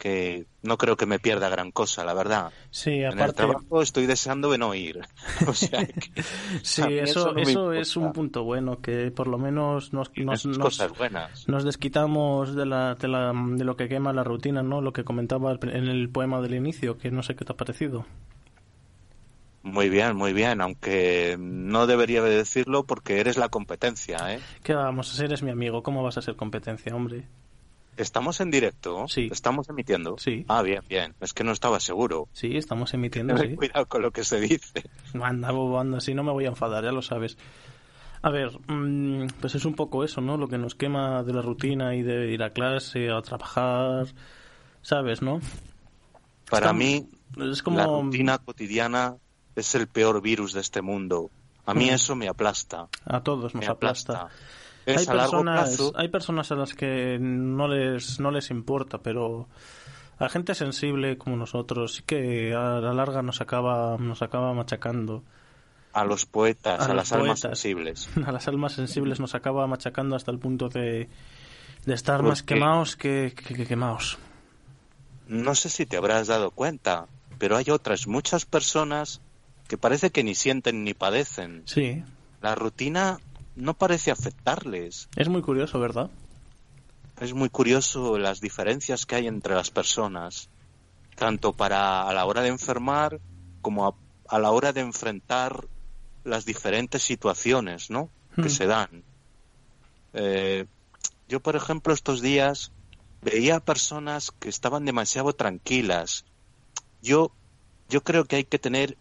[0.00, 2.52] que no creo que me pierda gran cosa, la verdad.
[2.70, 5.00] sí En el aparte trabajo estoy deseando de no ir.
[5.46, 6.22] O sea, que
[6.62, 10.58] sí eso no eso es un punto bueno que por lo menos nos nos, nos-
[10.58, 11.46] cosas buenas.
[11.48, 14.80] nos desquitamos de, la, de, la, de lo que quema la rutina, ¿no?
[14.80, 18.06] Lo que comentaba en el poema del inicio, que no sé qué te ha parecido.
[19.62, 24.40] Muy bien, muy bien, aunque no debería de decirlo porque eres la competencia, ¿eh?
[24.62, 25.32] ¿Qué vamos a ser?
[25.34, 25.82] Es mi amigo.
[25.82, 27.28] ¿Cómo vas a ser competencia, hombre?
[28.00, 29.06] ¿Estamos en directo?
[29.08, 29.28] Sí.
[29.30, 30.16] ¿Estamos emitiendo?
[30.18, 30.44] Sí.
[30.48, 31.14] Ah, bien, bien.
[31.20, 32.28] Es que no estaba seguro.
[32.32, 33.56] Sí, estamos emitiendo, Ten sí.
[33.56, 34.88] cuidado con lo que se dice.
[35.22, 37.36] Anda, bobo, anda, si no me voy a enfadar, ya lo sabes.
[38.22, 40.36] A ver, mm, pues es un poco eso, ¿no?
[40.36, 44.06] Lo que nos quema de la rutina y de ir a clase, a trabajar,
[44.82, 45.40] ¿sabes, no?
[46.50, 47.06] Para mí,
[47.38, 47.78] Es como...
[47.78, 49.16] la rutina cotidiana
[49.56, 51.30] es el peor virus de este mundo.
[51.66, 51.94] A mí Mm.
[51.94, 52.88] eso me aplasta.
[53.04, 54.28] A todos nos aplasta.
[54.86, 55.92] Es hay a largo personas, plazo.
[55.96, 59.48] hay personas a las que no les, no les importa, pero
[60.18, 65.22] a gente sensible como nosotros sí que a la larga nos acaba, nos acaba machacando.
[65.92, 68.08] A los poetas, A las almas sensibles.
[68.26, 71.08] A las almas sensibles nos acaba machacando hasta el punto de,
[71.84, 74.18] de estar Pues más que- quemados que, que, que quemados.
[75.26, 77.06] no sé si te habrás dado cuenta,
[77.38, 79.20] pero hay otras muchas personas
[79.68, 81.62] que parece que ni sienten ni padecen.
[81.66, 82.02] Sí.
[82.42, 83.18] La rutina
[83.54, 85.08] no parece afectarles.
[85.16, 86.10] Es muy curioso, ¿verdad?
[87.20, 90.48] Es muy curioso las diferencias que hay entre las personas,
[91.16, 93.20] tanto para a la hora de enfermar
[93.60, 93.94] como a,
[94.28, 95.66] a la hora de enfrentar
[96.24, 98.10] las diferentes situaciones, ¿no?
[98.36, 98.48] Que Hmm.
[98.48, 99.04] se dan.
[100.12, 100.66] Eh,
[101.28, 102.72] yo, por ejemplo, estos días
[103.20, 106.24] veía personas que estaban demasiado tranquilas.
[107.02, 107.32] Yo,
[107.88, 108.96] yo creo que hay que tener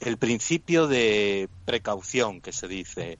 [0.00, 3.18] el principio de precaución que se dice.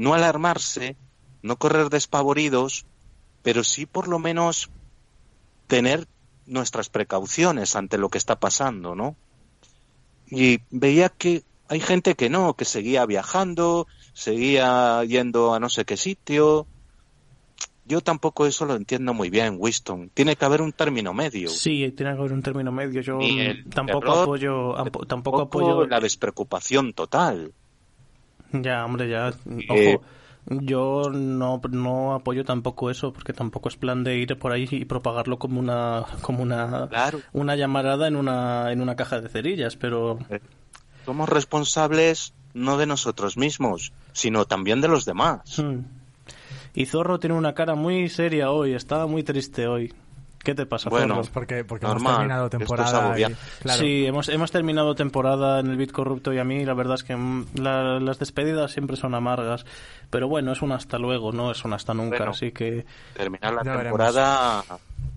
[0.00, 0.96] No alarmarse,
[1.42, 2.86] no correr despavoridos,
[3.42, 4.70] pero sí por lo menos
[5.66, 6.06] tener
[6.46, 9.14] nuestras precauciones ante lo que está pasando, ¿no?
[10.26, 15.84] Y veía que hay gente que no, que seguía viajando, seguía yendo a no sé
[15.84, 16.66] qué sitio.
[17.84, 20.10] Yo tampoco eso lo entiendo muy bien, Winston.
[20.14, 21.50] Tiene que haber un término medio.
[21.50, 23.02] Sí, tiene que haber un término medio.
[23.02, 25.86] Yo el tampoco apoyo, ampo- tampoco Tampoco apoyo.
[25.86, 27.52] la despreocupación total.
[28.52, 29.32] Ya, hombre, ya.
[29.68, 30.04] Eh, Ojo,
[30.46, 34.84] yo no, no apoyo tampoco eso, porque tampoco es plan de ir por ahí y
[34.84, 37.20] propagarlo como una, como una, Claro.
[37.32, 40.18] una llamarada en una, en una caja de cerillas, pero
[41.04, 45.58] Somos responsables no de nosotros mismos, sino también de los demás.
[45.58, 45.80] Hmm.
[46.74, 49.92] Y Zorro tiene una cara muy seria hoy, está muy triste hoy.
[50.42, 51.16] ¿Qué te pasa, Bueno?
[51.16, 53.18] Pues porque, porque Normal, hemos terminado esto es temporada.
[53.20, 53.80] y- claro.
[53.82, 57.04] Sí, hemos, hemos terminado temporada en el Bit Corrupto y a mí la verdad es
[57.04, 59.66] que mm, la- las despedidas siempre son amargas.
[60.08, 62.16] Pero bueno, es un hasta luego, no es un hasta nunca.
[62.16, 62.32] Bueno.
[62.32, 63.98] así que, Terminar la Ya veremos.
[63.98, 64.64] temporada,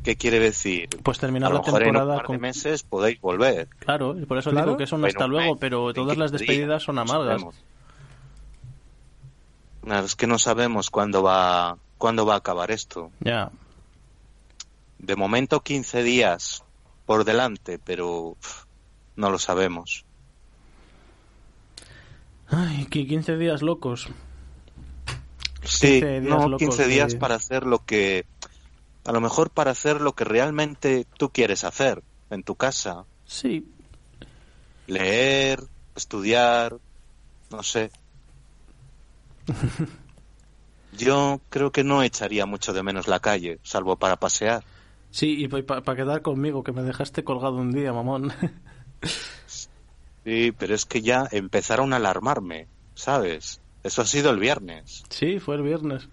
[0.04, 0.90] ¿qué quiere decir?
[1.04, 2.42] pues A terminar lo la mejor en un temporada par de con...
[2.42, 3.70] meses podéis volver.
[3.80, 4.66] Claro, y por eso Claro.
[4.68, 7.42] digo que son Bueno, hasta luego, pero todas las 15 despedidas son amargas.
[10.04, 13.10] es que no sabemos cuándo va, cuándo va a acabar esto.
[13.22, 13.50] Ya,
[15.04, 16.64] De momento 15 días
[17.06, 18.38] por delante, pero
[19.18, 20.06] no lo sabemos.
[22.48, 24.08] Ay, que 15 días locos.
[25.62, 28.26] Sí, 15 días no, locos 15 días para hacer lo que,
[29.04, 33.04] a lo mejor para hacer lo que realmente tú quieres hacer en tu casa.
[33.26, 33.66] Sí,
[34.88, 35.62] Leer,
[35.98, 36.78] estudiar,
[37.52, 37.92] no sé.
[40.98, 44.64] Yo creo que no echaría mucho de menos la calle, salvo para pasear.
[45.14, 48.34] Sí, y para quedar conmigo, que me dejaste colgado un día, mamón.
[50.26, 53.60] Sí, pero es que ya empezaron a alarmarme, ¿sabes?
[53.84, 55.04] Eso ha sido el viernes.
[55.10, 56.08] sí, fue el viernes.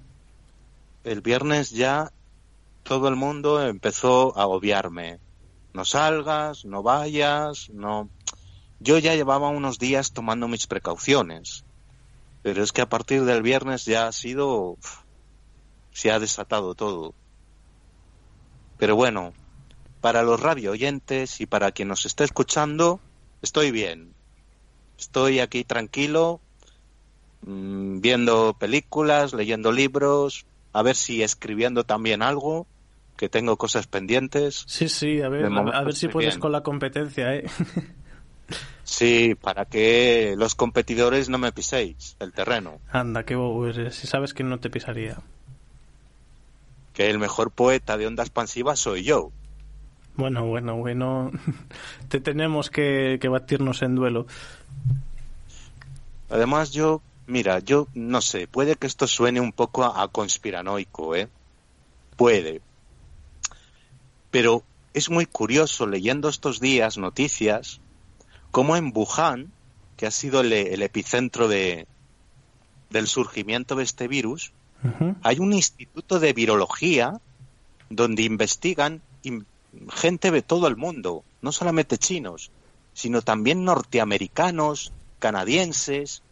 [1.04, 2.12] El viernes ya
[2.82, 5.20] todo el mundo empezó a obviarme.
[5.72, 8.10] No salgas, no vayas, no.
[8.80, 11.64] Yo ya llevaba unos días tomando mis precauciones,
[12.42, 14.76] pero es que a partir del viernes ya ha sido.
[15.92, 17.14] se ha desatado todo.
[18.80, 19.34] Pero bueno,
[20.00, 22.98] para los radio oyentes y para quien nos esté escuchando,
[23.42, 24.14] estoy bien.
[24.98, 26.40] Estoy aquí tranquilo,
[27.42, 32.66] mm, viendo películas, leyendo libros, a ver si escribiendo también algo,
[33.18, 34.64] que tengo cosas pendientes.
[34.66, 36.40] Sí, sí, a ver, a, ver si puedes bien.
[36.40, 37.44] con la competencia, ¿eh?
[38.82, 42.80] Sí, para que los competidores no me piséis el terreno.
[42.90, 45.18] Anda, qué bobo eres, si sabes que no te pisaría.
[47.00, 49.32] Que el mejor poeta de onda expansiva soy yo.
[50.16, 51.30] Bueno, bueno, bueno.
[52.10, 54.26] Te tenemos que, que batirnos en duelo.
[56.28, 61.16] Además, yo, mira, yo no sé, puede que esto suene un poco a, a conspiranoico,
[61.16, 61.30] ¿eh?
[62.16, 62.60] Puede.
[64.30, 67.80] Pero es muy curioso leyendo estos días noticias
[68.50, 69.50] como en Wuhan,
[69.96, 71.86] que ha sido el, el epicentro de,
[72.90, 74.52] del surgimiento de este virus,
[75.22, 77.20] Hay un instituto de virología
[77.90, 79.46] donde investigan in-
[79.92, 82.50] gente de todo el mundo, no solamente chinos,
[82.94, 86.22] sino también norteamericanos, canadienses,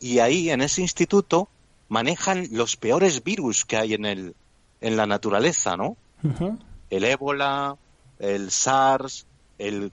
[0.00, 1.48] y ahí en ese instituto
[1.88, 4.34] manejan los peores virus que hay en el
[4.80, 5.96] en la naturaleza, ¿no?
[6.90, 7.76] El ébola,
[8.18, 9.26] el SARS,
[9.58, 9.90] el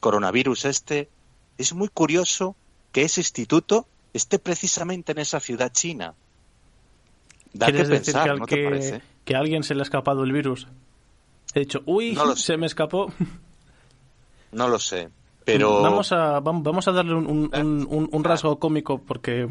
[0.00, 1.08] coronavirus este.
[1.56, 2.54] Es muy curioso
[2.92, 6.14] que ese instituto esté precisamente en esa ciudad china.
[7.52, 9.84] Da que ¿Quieres decir pensar, que, al ¿no que, que a alguien se le ha
[9.84, 10.66] escapado el virus?
[11.54, 13.12] He dicho, uy, No se me escapó.
[14.52, 15.08] No lo sé,
[15.44, 19.46] pero Vamos a, vam- vamos a darle un, un- un- un- un rasgo cómico porque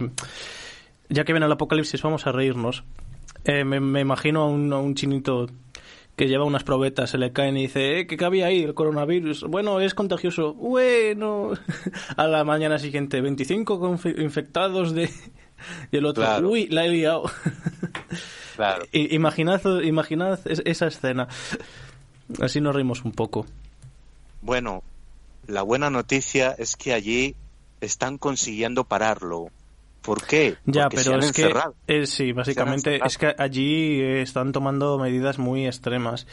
[1.09, 2.83] ya que viene el apocalipsis vamos a reírnos.
[3.45, 5.47] Eh, me, me imagino a un, a un chinito
[6.15, 8.63] que lleva unas probetas, se le caen y dice, eh, ¿qué había ahí?
[8.63, 9.43] El coronavirus.
[9.43, 10.55] Bueno, es contagioso.
[10.55, 11.51] Bueno.
[12.17, 15.11] A la mañana siguiente, 25 confi- infectados de...
[15.91, 16.49] Y el otro, Claro.
[16.49, 17.29] uy, la he liado.
[18.55, 21.27] claro, Imaginad, imaginad es- esa escena.
[22.41, 23.45] Así nos reímos un poco.
[24.41, 24.83] Bueno,
[25.47, 27.35] la buena noticia es que allí
[27.81, 29.47] están consiguiendo pararlo.
[30.01, 30.55] ¿Por qué?
[30.65, 31.75] Ya, Porque se pero han es que encerrado.
[31.87, 36.27] eh, sí, básicamente es que allí eh, están tomando medidas muy extremas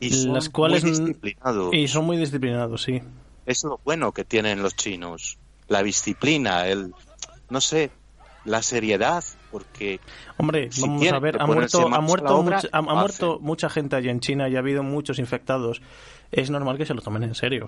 [0.00, 1.70] y son las cuales muy disciplinados.
[1.72, 3.00] y son muy disciplinados, sí.
[3.46, 5.38] Es lo bueno que tienen los chinos.
[5.68, 6.92] La disciplina, el,
[7.48, 7.90] no sé,
[8.46, 10.00] la seriedad, porque
[10.38, 13.68] Hombre, Si vamos a ver, ha muerto, ha muerto, obra, mucha, ha, ha muerto mucha
[13.68, 15.82] gente allí en China y ha habido muchos infectados.
[16.32, 17.66] Es normal que se lo tomen en serio.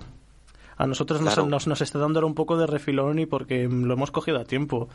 [0.77, 1.49] A nosotros nos- Claro.
[1.49, 4.39] nos, nos, está dando ahora un poco de refilón y porque mm, lo hemos cogido
[4.39, 4.87] a tiempo.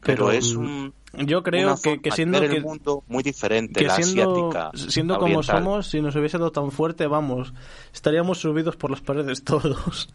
[0.00, 0.94] pero, Pero, es mm, un,
[1.26, 5.18] Yo creo que, que siendo que, el mundo muy diferente, que la siendo, asiática, siendo
[5.18, 7.52] como somos, si nos hubiese dado tan fuerte, vamos,
[7.92, 10.08] estaríamos subidos por las paredes todos.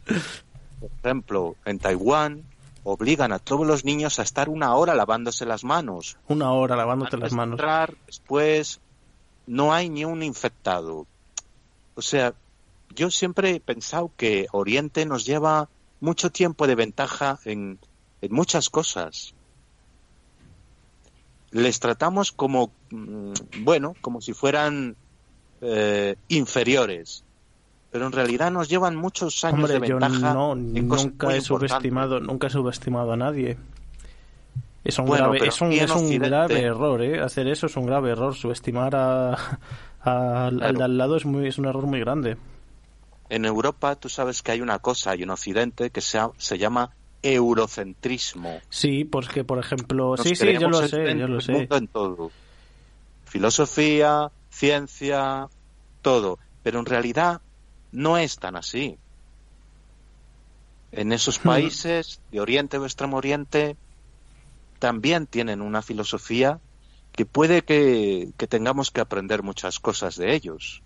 [0.80, 2.44] Por ejemplo, en Taiwán
[2.90, 6.18] obligan a todos los niños a estar una hora lavándose las manos.
[6.30, 7.54] Una hora lavándote Antes las manos.
[7.60, 8.80] entrar, después
[9.46, 11.06] no hay ni un infectado.
[11.96, 12.34] O sea,
[12.96, 15.68] yo siempre he pensado que Oriente nos lleva
[16.00, 17.78] mucho tiempo de ventaja en,
[18.22, 19.34] en muchas cosas.
[21.52, 23.34] Les tratamos como, mm,
[23.64, 24.96] bueno, como si fueran
[25.60, 27.26] eh, inferiores.
[27.98, 32.20] Pero en realidad nos llevan muchos años Hombre, de yo ventaja no, nunca he subestimado,
[32.20, 33.58] nunca he subestimado a nadie.
[34.84, 37.20] Es un, Bueno, grave, es un, es un grave error, ¿eh?
[37.20, 38.36] Hacer eso es un grave error.
[38.36, 39.34] Subestimar a,
[40.04, 42.38] a- al de al lado es, muy, es un error muy grande.
[43.30, 46.60] En Europa tú sabes que hay una cosa y en Occidente que se, ha- se
[46.60, 46.92] llama
[47.24, 48.60] eurocentrismo.
[48.70, 50.12] Sí, porque, por ejemplo...
[50.18, 51.68] Nos sí, sí, yo lo sé, yo lo sé.
[51.72, 52.30] en todo.
[53.26, 55.48] Filosofía, ciencia,
[56.04, 56.38] todo.
[56.62, 57.42] Pero en realidad
[57.92, 58.98] no es tan así.
[60.92, 63.76] En esos países de Oriente o Extremo Oriente
[64.80, 66.60] también tienen una filosofía
[67.12, 70.84] que puede que, que tengamos que aprender muchas cosas de ellos.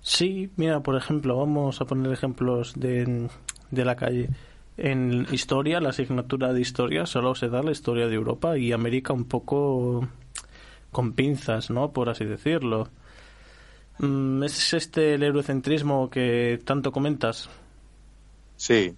[0.00, 3.28] Sí, mira, por ejemplo, vamos a poner ejemplos de,
[3.70, 4.30] de la calle.
[4.76, 9.12] En historia, la asignatura de historia solo se da la historia de Europa y América
[9.12, 10.08] un poco
[10.90, 11.92] con pinzas, ¿no?
[11.92, 12.88] Por así decirlo.
[13.98, 17.48] Mm, ¿Es este el eurocentrismo que tanto comentas?
[18.56, 18.94] Sí,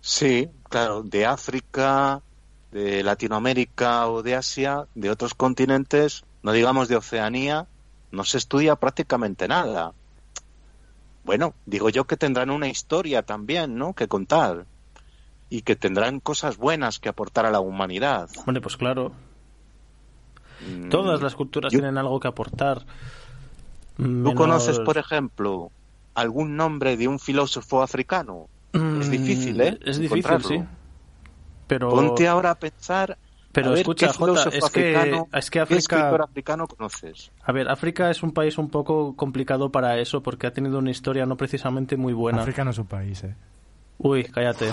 [0.00, 2.20] sí, claro, de África,
[2.72, 7.66] de Latinoamérica o de Asia, de otros continentes, no digamos de Oceanía,
[8.12, 9.92] no se estudia prácticamente nada.
[11.24, 13.94] Bueno, digo yo que tendrán una historia también, ¿no?
[13.94, 14.66] Que contar
[15.50, 18.28] y que tendrán cosas buenas que aportar a la humanidad.
[18.38, 19.12] Hombre, pues claro,
[20.58, 22.86] Mm, todas las culturas yo- tienen algo que aportar.
[23.96, 25.70] ¿Tú Menos- conoces, por ejemplo,
[26.14, 28.46] algún nombre de un filósofo africano?
[28.72, 29.78] Es Mm, difícil, ¿eh?
[29.84, 30.62] Es difícil, sí.
[31.66, 33.18] Pero, Ponte ahora a pensar
[33.52, 35.78] pero a ver escucha, Jota, es que, es que qué África...
[35.78, 37.32] escritor africano conoces.
[37.42, 40.90] A ver, África es un país un poco complicado para eso porque ha tenido una
[40.90, 42.42] historia no precisamente muy buena.
[42.42, 43.34] África no es un país, ¿eh?
[43.98, 44.72] Uy, cállate.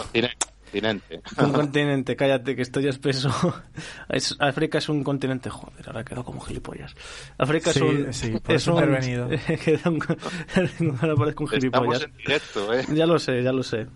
[0.73, 1.21] Continente.
[1.37, 3.29] Un continente, cállate, que estoy espeso.
[4.09, 5.49] Es- África es un continente.
[5.49, 6.93] Joder, ahora quedo como gilipollas.
[7.37, 8.13] África Sí, es un.
[8.13, 8.73] sí, es un.
[8.73, 9.27] intervenido.
[9.85, 12.03] un- ahora parezco un Estamos gilipollas.
[12.03, 12.85] en directo, ¿eh?
[12.93, 13.87] Ya lo sé, ya lo sé.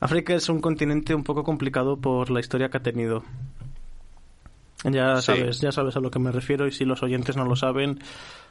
[0.00, 3.22] África es un continente un poco complicado por la historia que ha tenido.
[4.84, 5.26] Ya Sí.
[5.26, 8.00] sabes, ya sabes a lo que me refiero y si los oyentes no lo saben,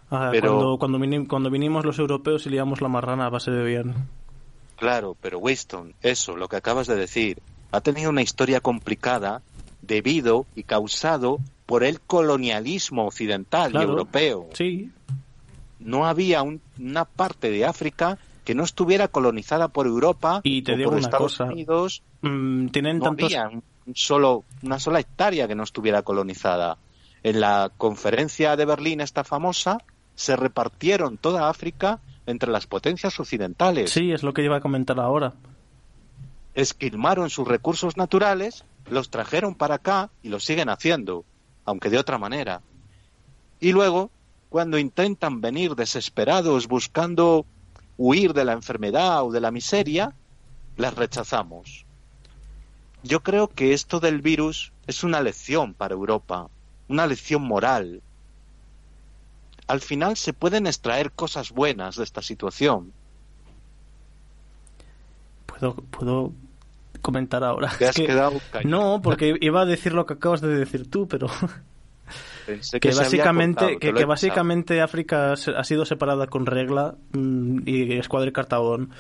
[0.09, 3.51] ah, Pero- cuando, cuando, vini- cuando vinimos los europeos y liamos la marrana a base
[3.51, 3.93] de bien.
[4.81, 7.37] Claro, pero Winston, eso, lo que acabas de decir,
[7.71, 9.43] ha tenido una historia complicada
[9.83, 14.49] debido y causado por el colonialismo occidental y europeo.
[14.53, 14.89] Sí,
[15.77, 20.73] No había un- una parte de África que no estuviera colonizada por Europa Y te
[20.73, 22.01] o digo por una Estados cosa, Unidos.
[22.23, 23.63] mm, tienen No tantos había un
[23.93, 26.79] solo, una sola hectárea que no estuviera colonizada.
[27.21, 29.77] En la conferencia de Berlín, esta famosa,
[30.15, 33.91] se repartieron toda África entre las potencias occidentales.
[33.91, 35.33] Sí, es lo que iba a comentar ahora.
[36.53, 41.23] esquilmaron sus recursos naturales, los trajeron para acá y lo siguen haciendo,
[41.65, 42.61] aunque de otra manera.
[43.59, 44.11] Y luego,
[44.49, 47.45] cuando intentan venir desesperados buscando
[47.97, 50.13] huir de la enfermedad o de la miseria,
[50.75, 51.85] las rechazamos.
[53.03, 56.49] Yo creo que esto del virus es una lección para Europa,
[56.87, 58.01] una lección moral.
[59.71, 62.91] Al final se pueden extraer cosas buenas de esta situación.
[65.45, 66.31] Puedo, puedo
[67.01, 67.71] comentar ahora.
[67.77, 68.69] Te has que- quedado callado.
[68.69, 71.27] No, porque iba a decir lo que acabas de decir tú, pero
[72.45, 77.59] que había básicamente cortado, te que, que básicamente África ha sido separada con regla mm,
[77.65, 78.91] y escuadra y cartabón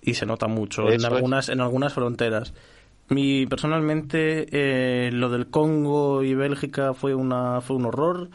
[0.00, 1.12] y se nota mucho en Eso es.
[1.12, 2.54] algunas en algunas fronteras.
[3.08, 8.30] Mi personalmente eh, lo del Congo y Bélgica fue una fue un horror.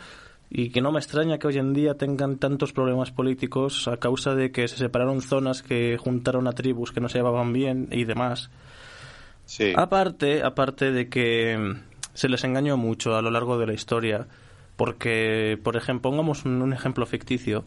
[0.50, 4.34] Y que no me extraña que hoy en día tengan tantos problemas políticos a causa
[4.34, 8.06] de que se separaron zonas, que juntaron a tribus que no se llevaban bien y
[8.06, 8.50] demás.
[9.46, 9.74] Sí.
[9.76, 11.76] Aparte, aparte de que
[12.14, 14.28] se les engañó mucho a lo largo de la historia,
[14.78, 17.66] porque, por ejemplo, pongamos un, ejemplo ficticio,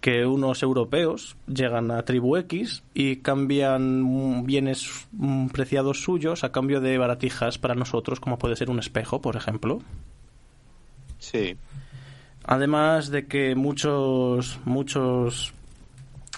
[0.00, 5.08] que unos europeos llegan a tribu X y cambian bienes
[5.52, 9.80] preciados suyos a cambio de baratijas para nosotros, como puede ser un espejo, por ejemplo.
[11.18, 11.56] Sí.
[12.44, 15.52] Además de que muchos, muchos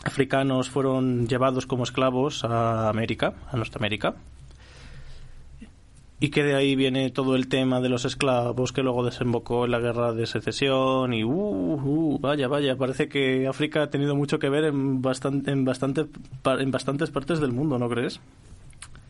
[0.04, 4.14] africanos fueron llevados como esclavos a América, a nuestra América.
[6.18, 9.72] Y que de ahí viene todo el tema de los esclavos que luego desembocó en
[9.72, 14.38] la guerra de secesión y uh, uh, vaya, vaya, parece que África ha tenido mucho
[14.38, 16.06] que ver en, bastante, en, bastante,
[16.44, 18.20] en bastantes partes del mundo, ¿no crees?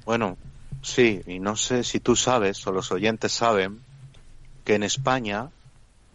[0.07, 0.39] Bueno,
[0.81, 3.81] sí, y no sé si tú sabes o los oyentes saben
[4.65, 5.51] que en España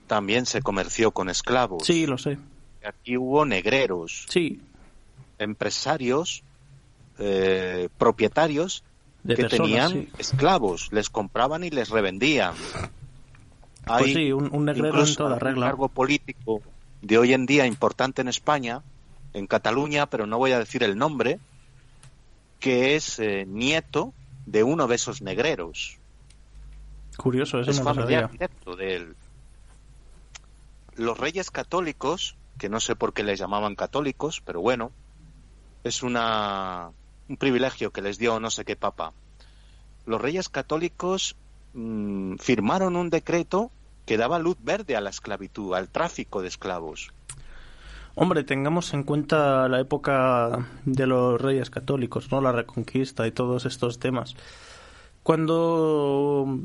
[0.07, 1.85] también se comerció con esclavos.
[1.85, 2.37] Sí, lo sé.
[2.85, 4.61] Aquí hubo negreros, Sí,
[5.39, 6.43] empresarios,
[7.19, 8.83] eh, propietarios
[9.23, 10.09] de que personas, tenían sí.
[10.17, 12.53] esclavos, les compraban y les revendían.
[13.85, 15.65] Pues Hay sí, un, un negrero en toda un regla.
[15.67, 16.61] cargo político
[17.01, 18.81] de hoy en día importante en España,
[19.33, 21.39] en Cataluña, pero no voy a decir el nombre,
[22.59, 24.13] que es eh, nieto
[24.45, 25.97] de uno de esos negreros.
[27.17, 29.15] Curioso, eso es no familiar directo de él.
[30.97, 34.91] Los reyes católicos, que no sé por qué les llamaban católicos, pero bueno,
[35.83, 36.91] es una,
[37.29, 39.13] un privilegio que les dio no sé qué papa.
[40.05, 41.35] Los reyes católicos
[41.73, 43.71] mm, firmaron un decreto
[44.05, 47.11] que daba luz verde a la esclavitud, al tráfico de esclavos.
[48.15, 52.41] Hombre, tengamos en cuenta la época de los reyes católicos, ¿no?
[52.41, 54.35] La reconquista y todos estos temas.
[55.21, 56.61] Cuando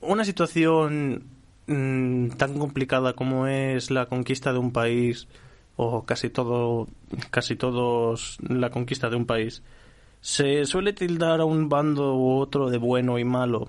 [0.00, 1.33] una situación
[1.66, 5.28] mm, tan complicada como es la conquista de un país
[5.76, 6.88] o casi todo
[7.30, 9.62] casi todos la conquista de un país
[10.20, 13.68] se suele tildar a un bando u otro de bueno y malo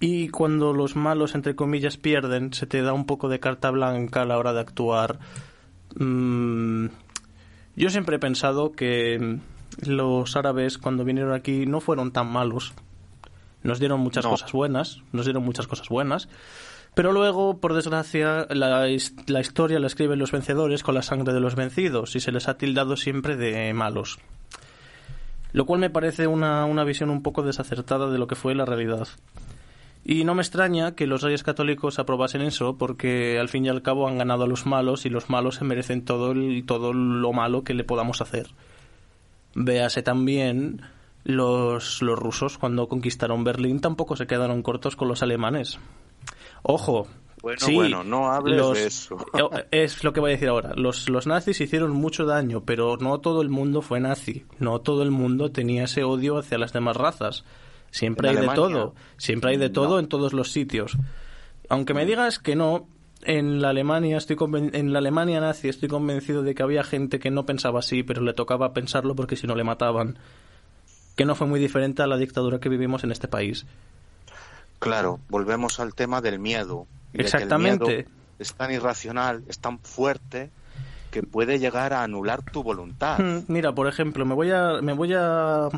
[0.00, 4.22] y cuando los malos entre comillas pierden se te da un poco de carta blanca
[4.22, 5.18] a la hora de actuar
[5.96, 6.86] Mm,
[7.76, 9.38] yo siempre he pensado que
[9.86, 12.72] los árabes cuando vinieron aquí no fueron tan malos.
[13.62, 14.30] Nos dieron muchas No.
[14.30, 16.28] cosas buenas, nos dieron muchas cosas buenas.
[16.94, 21.32] Pero luego, por desgracia, la, his- la historia la escriben los vencedores con la sangre
[21.34, 24.18] de los vencidos y se les ha tildado siempre de malos.
[25.52, 28.64] Lo cual me parece una, una visión un poco desacertada de lo que fue la
[28.64, 29.08] realidad.
[30.04, 33.80] Y no me extraña que los reyes católicos aprobasen eso, porque al fin y al
[33.82, 37.32] cabo han ganado a los malos y los malos se merecen todo, el- todo lo
[37.32, 38.48] malo que le podamos hacer.
[39.54, 40.82] Véase también
[41.24, 45.78] los, los rusos cuando conquistaron Berlín tampoco se quedaron cortos con los alemanes.
[46.64, 47.06] Ojo.
[47.42, 49.16] Bueno, sí, bueno, no hables los- de eso.
[49.52, 50.72] eh, Es lo que voy a decir ahora.
[50.76, 54.44] Los, los nazis hicieron mucho daño, pero no todo el mundo fue nazi.
[54.58, 57.44] No todo el mundo tenía ese odio hacia las demás razas.
[57.90, 58.94] Siempre ¿En hay de todo.
[59.18, 59.72] Siempre hay de No.
[59.74, 60.96] todo en todos los sitios.
[61.68, 62.88] Aunque me digas que no,
[63.24, 67.18] en la Alemania estoy conven- en la Alemania nazi estoy convencido de que había gente
[67.18, 70.18] que no pensaba así, pero le tocaba pensarlo porque si no le mataban.
[71.14, 73.66] Que no fue muy diferente a la dictadura que vivimos en este país.
[74.78, 76.86] Claro, volvemos al tema del miedo.
[77.12, 77.96] de que el Exactamente.
[77.96, 80.50] miedo es tan irracional, es tan fuerte,
[81.10, 83.18] que puede llegar a anular tu voluntad.
[83.20, 85.68] Mm, Mira, por ejemplo, me voy a me voy a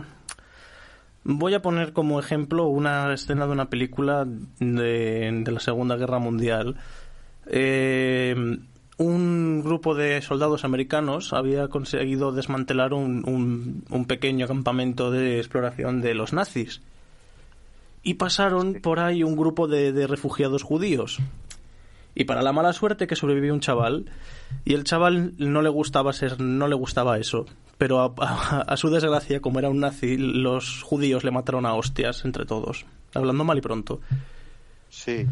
[1.25, 6.19] voy a poner como ejemplo una escena de una película de, de la Segunda Guerra
[6.19, 6.77] Mundial.
[7.47, 8.35] Eh,
[8.99, 16.01] un grupo de soldados americanos había conseguido desmantelar un, un- un pequeño campamento de exploración
[16.01, 16.81] de los nazis.
[18.07, 21.19] Y pasaron por ahí un grupo de, de refugiados judíos.
[22.15, 24.07] Y para la mala suerte que sobrevivió un chaval,
[24.65, 27.47] y el chaval no le gustaba ser, no le gustaba eso.
[27.79, 31.75] Pero a, a- a su desgracia, como era un nazi, los judíos le mataron a
[31.75, 32.87] hostias entre todos.
[33.13, 34.01] Hablando mal y pronto.
[34.89, 35.27] Sí,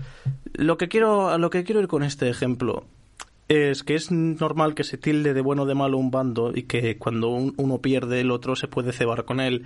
[0.52, 2.84] Lo que quiero, a lo que quiero ir con este ejemplo
[3.48, 6.64] es que es normal que se tilde de bueno o de malo un bando y
[6.64, 9.64] que cuando un- uno pierde el otro se puede cebar con él.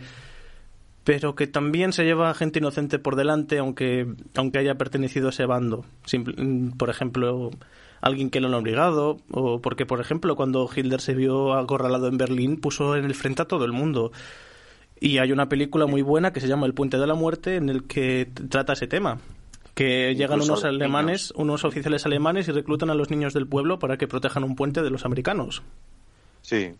[1.08, 4.06] Pero que también se lleva a gente inocente por delante aunque,
[4.36, 5.86] aunque haya pertenecido a ese bando.
[6.04, 7.50] Simple- mm, por ejemplo,
[8.02, 12.08] alguien que no lo ha obligado, o porque, por ejemplo, cuando Hitler se vio acorralado
[12.08, 14.12] en Berlín, puso en el frente a todo el mundo.
[15.00, 17.70] Y hay una película muy buena que se llama El Puente de la Muerte en
[17.70, 19.18] el que trata ese tema.
[19.74, 23.96] Que llegan unos alemanes, unos oficiales alemanes y reclutan a los niños del pueblo para
[23.96, 25.62] que protejan un puente de los americanos.
[26.42, 26.72] sí.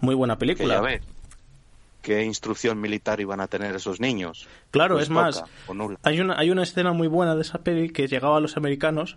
[0.00, 0.74] Muy buena Que película.
[0.76, 1.00] ya.
[2.02, 4.48] ¿Qué instrucción militar iban a tener esos niños?
[4.70, 7.90] Claro, Pues es más, poca hay una, hay una escena muy buena de esa peli
[7.90, 9.16] que llegaba a los americanos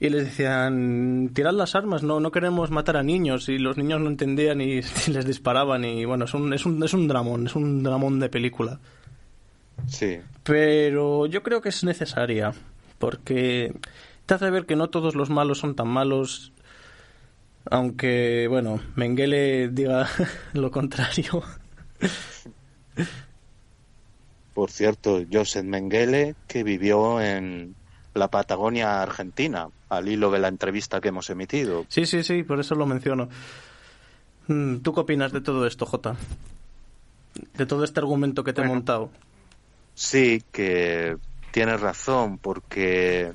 [0.00, 4.00] y les decían, tirad las armas, no, no queremos matar a niños, y los niños
[4.00, 7.46] no entendían y, y les disparaban, y bueno, es un, es, un, es un dramón,
[7.46, 8.80] es un dramón de película.
[9.86, 10.18] Sí.
[10.42, 12.52] Pero yo creo que es necesaria,
[12.98, 13.74] porque
[14.24, 16.52] te hace ver que no todos los malos son tan malos,
[17.70, 20.08] aunque, bueno, Mengele diga
[20.54, 21.42] lo contrario.
[24.54, 27.74] Por cierto, Joseph Mengele, que vivió en
[28.14, 31.86] la Patagonia Argentina, al hilo de la entrevista que hemos emitido.
[31.88, 33.28] Sí, sí, sí, por eso lo menciono.
[34.48, 36.16] Mm, ¿Tú qué opinas de todo esto, Jota?
[37.54, 39.10] De todo este argumento que te he montado.
[39.94, 41.16] Sí, que
[41.52, 43.32] tienes razón, porque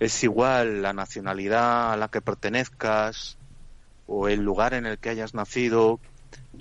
[0.00, 3.36] es igual la nacionalidad a la que pertenezcas
[4.06, 6.00] o el lugar en el que hayas nacido,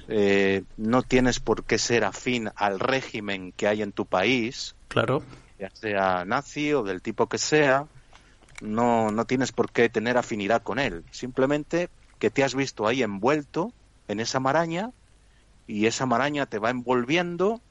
[0.08, 5.24] eh, no tienes por qué ser afín al régimen que hay en tu país, Claro.
[5.60, 7.88] ya sea nazi o del tipo que sea,
[8.62, 11.04] no, no tienes por qué tener afinidad con él.
[11.12, 11.90] Simplemente
[12.20, 13.74] que te has visto ahí envuelto
[14.08, 14.92] en esa maraña
[15.68, 17.62] y esa maraña te va envolviendo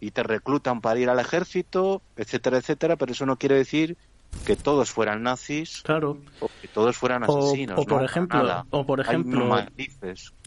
[0.00, 3.96] y te reclutan para ir al ejército, etcétera, etcétera, pero eso no quiere decir
[4.44, 6.18] que todos fueran nazis Claro.
[6.40, 7.78] o que todos fueran asesinos.
[7.78, 8.64] o por no, ejemplo- nada.
[8.70, 9.56] o por ejemplo-.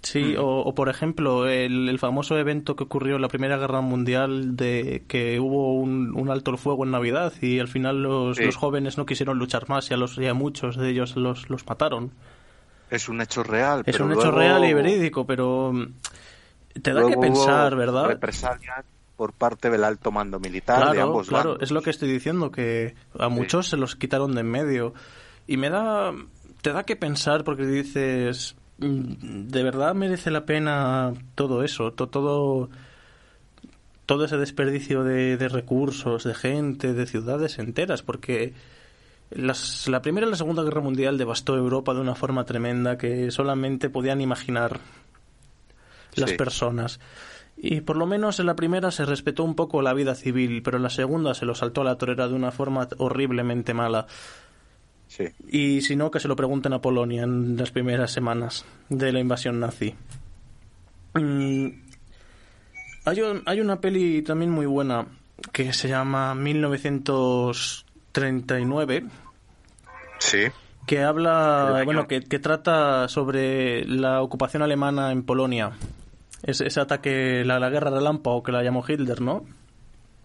[0.02, 0.40] Sí, Mm.
[0.40, 4.56] o, o por ejemplo, el, el famoso evento que ocurrió en la Primera Guerra Mundial
[4.56, 8.46] de que hubo un, un alto el fuego en Navidad y al final los, Sí.
[8.46, 11.50] los jóvenes no quisieron luchar más y a, los, y a muchos de ellos los,
[11.52, 12.12] los mataron.
[12.90, 13.84] Es un hecho real.
[13.86, 15.94] Es pero un hecho real y verídico, pero mm,
[16.82, 18.08] te da que pensar, ¿verdad?
[18.08, 18.84] Represalias
[19.22, 21.62] por parte del alto mando militar de Claro, ambos claro, bandos.
[21.64, 24.96] es lo que estoy diciendo, que a muchos se los quitaron de en medio.
[25.46, 26.12] Y me da,
[26.64, 31.92] te da que pensar porque dices, mm, ¿de verdad merece la pena todo eso?
[31.92, 32.72] To- Todo,
[34.08, 38.56] todo ese desperdicio de, de recursos, de gente, de ciudades enteras, porque
[39.30, 43.30] las- la Primera y la Segunda Guerra Mundial devastó Europa de una forma tremenda que
[43.30, 44.80] solamente podían imaginar
[46.16, 46.38] las Sí.
[46.38, 47.00] personas.
[47.64, 50.78] Y por lo menos en la primera se respetó un poco la vida civil, pero
[50.78, 54.08] en la segunda se lo saltó a la torera de una forma horriblemente mala.
[55.08, 55.26] Sí.
[55.48, 59.20] Y si no, que se lo pregunten a Polonia en las primeras semanas de la
[59.20, 59.94] invasión nazi.
[61.14, 61.68] Mm,
[63.06, 65.06] hay, un- hay una peli también muy buena
[65.52, 69.04] que se llama 1939
[70.20, 70.46] Sí.
[70.88, 75.72] que habla, bueno, que, que trata sobre la ocupación alemana en Polonia.
[76.44, 79.46] Ese, ese ataque, la, la guerra relámpago que la llamó Hitler, ¿no?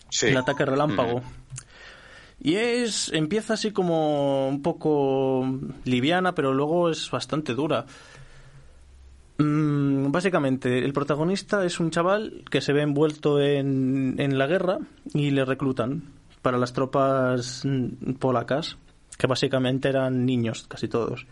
[0.08, 0.26] Sí.
[0.26, 1.22] El ataque relámpago.
[2.40, 5.46] Y es, empieza así como un poco
[5.84, 7.86] liviana, pero luego es bastante dura.
[9.38, 14.78] Mm, básicamente, el protagonista es un chaval que se ve envuelto en, en la guerra
[15.12, 18.78] y le reclutan para las tropas mm, polacas,
[19.18, 21.26] que básicamente eran niños, casi todos.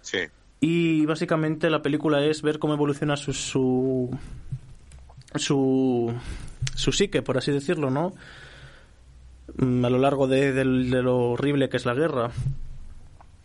[0.00, 0.18] Sí.
[0.66, 4.10] Y básicamente la película es ver cómo evoluciona su su
[5.34, 6.14] su,
[6.74, 8.14] su psique, por así decirlo, ¿no?
[9.58, 12.30] Mm, A lo largo de, lo horrible que es la guerra.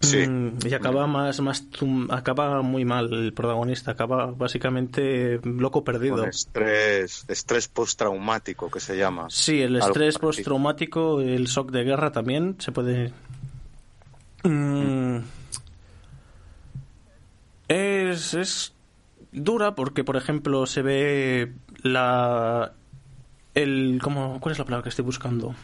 [0.02, 0.26] Sí.
[0.26, 6.18] Mm, Y acaba más, más tum- acaba muy mal el protagonista, acaba básicamente loco perdido.
[6.20, 9.26] Con estrés, estrés postraumático que se llama.
[9.30, 13.12] Sí, el estrés postraumático, el shock de guerra también se puede.
[14.44, 15.18] Mm.
[17.70, 18.74] Es, es
[19.32, 22.74] dura porque, por ejemplo, se ve la.
[23.56, 24.00] El.
[24.04, 25.56] ¿cómo, ¿Cuál es la palabra que estoy buscando?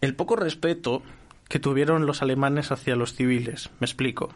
[0.00, 1.02] El poco respeto
[1.48, 3.70] que tuvieron los alemanes hacia los civiles.
[3.80, 4.32] Me explico.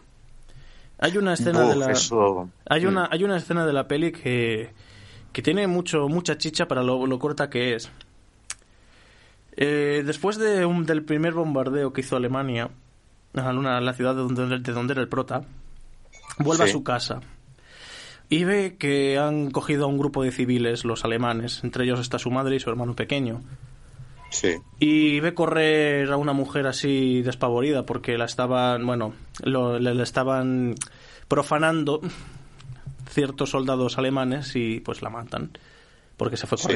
[0.99, 1.91] Hay una escena Uf, de la.
[1.93, 4.71] eso- Hay una, hay una escena de la peli que,
[5.33, 7.91] que tiene mucho, mucha chicha para lo, lo corta que es.
[9.57, 12.71] Eh, después de un- del primer bombardeo que hizo Alemania
[13.35, 15.43] a una- a la ciudad de donde, de donde era el prota,
[16.39, 16.71] vuelve Sí.
[16.71, 17.21] a su casa
[18.29, 22.19] y ve que han cogido a un grupo de civiles, los alemanes, entre ellos está
[22.19, 23.43] su madre y su hermano pequeño.
[24.31, 24.57] Sí.
[24.79, 30.03] Y ve correr a una mujer así despavorida porque la estaban, bueno, lo- le, le
[30.03, 30.75] estaban
[31.29, 32.01] profanando
[33.11, 35.51] ciertos soldados alemanes y pues la matan
[36.19, 36.67] porque se fue Sí.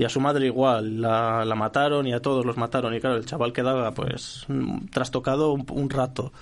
[0.00, 2.94] Y a su madre igual, la, la mataron y a todos los mataron.
[2.94, 4.46] Y claro, el chaval quedaba pues
[4.90, 6.32] trastocado un, rato.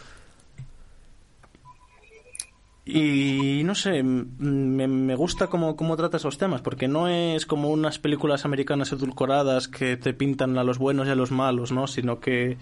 [2.85, 7.71] Y no sé, me, me gusta cómo, cómo trata esos temas, porque no es como
[7.71, 11.89] unas películas americanas edulcoradas que te pintan a los buenos y a los malos, ¿no?
[11.89, 12.59] Sino que.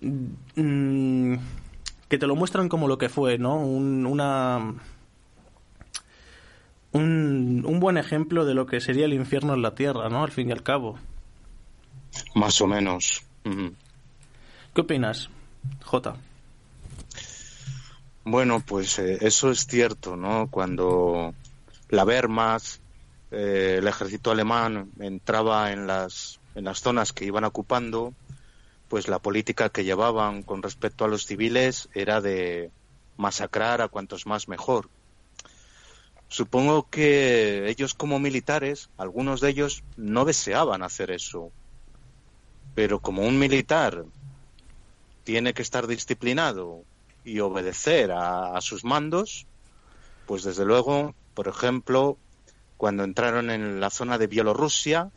[0.00, 1.34] mm,
[2.08, 3.58] que te lo muestran como lo que fue, ¿no?
[3.60, 4.72] Un, una.
[6.96, 10.22] Un, un buen ejemplo de lo que sería el infierno en la tierra, ¿no?
[10.22, 10.98] Al fin y al cabo.
[12.34, 13.22] Más o menos.
[14.74, 15.28] ¿Qué opinas,
[15.84, 16.16] Jota?
[18.24, 20.48] Bueno, pues eh, eso es cierto, ¿no?
[20.50, 21.34] Cuando
[21.90, 22.80] la Wehrmacht,
[23.30, 28.14] eh, el ejército alemán entraba en las, en las zonas que iban ocupando,
[28.88, 32.70] pues la política que llevaban con respecto a los civiles era de
[33.16, 34.88] masacrar a cuantos más mejor.
[36.28, 41.50] Supongo que ellos como militares, algunos de ellos no deseaban hacer eso.
[42.74, 44.04] Pero como un militar
[45.24, 46.82] tiene que estar disciplinado
[47.24, 49.46] y obedecer a, a sus mandos,
[50.26, 52.18] pues desde luego, por ejemplo,
[52.76, 55.10] cuando entraron en la zona de Bielorrusia,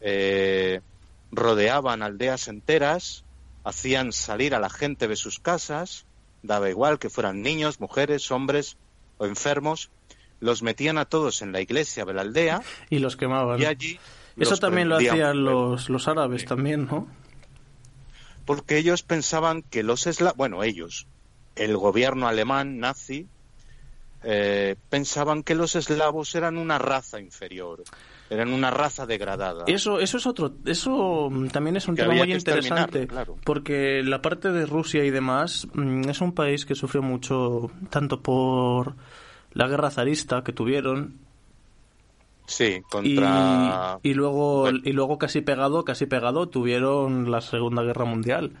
[0.00, 0.80] eh,
[1.32, 3.24] rodeaban aldeas enteras,
[3.64, 6.04] hacían salir a la gente de sus casas,
[6.42, 8.76] daba igual que fueran niños, mujeres, hombres
[9.18, 9.90] o enfermos,
[10.40, 13.60] los metían a todos en la iglesia de la aldea Y los quemaban.
[13.60, 13.98] y allí...
[14.36, 17.08] Eso también lo hacían los, los árabes también, ¿no?
[18.48, 21.06] porque ellos pensaban que los eslavos, bueno, ellos,
[21.54, 23.26] el gobierno alemán nazi,
[24.22, 27.84] eh, pensaban que los eslavos eran una raza inferior,
[28.30, 29.64] eran una raza degradada.
[29.66, 33.36] Eso, eso es otro, eso mm, también es un Que tema muy interesante, claro.
[33.44, 38.22] porque la parte de Rusia y demás mm, es un país que sufrió mucho, tanto
[38.22, 38.94] por
[39.58, 41.18] la guerra zarista que tuvieron
[42.46, 43.98] Sí, y, contra...
[44.04, 44.78] y luego Bueno.
[44.84, 48.52] y luego casi pegado, casi pegado tuvieron la Segunda Guerra Mundial,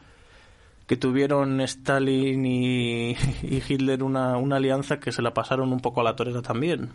[0.88, 3.10] que tuvieron Stalin y,
[3.42, 6.90] y Hitler una, una alianza que se la pasaron un poco a la torera también.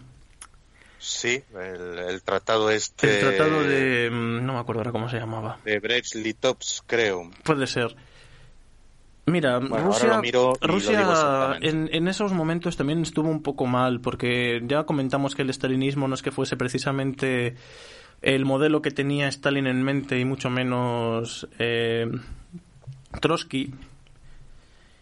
[0.99, 3.21] Sí, el, el tratado este...
[3.21, 5.59] El tratado de mm, no me acuerdo ahora cómo se llamaba.
[5.63, 7.31] De Brest-Litovsk, creo.
[7.43, 7.95] Puede ser.
[9.25, 10.21] Mira, Rusia,
[10.61, 15.49] Rusia en, en esos momentos también estuvo un poco mal, porque ya comentamos que el
[15.49, 17.55] estalinismo no es que fuese precisamente
[18.21, 22.09] el modelo que tenía Stalin en mente y mucho menos eh,
[23.21, 23.73] Trotsky.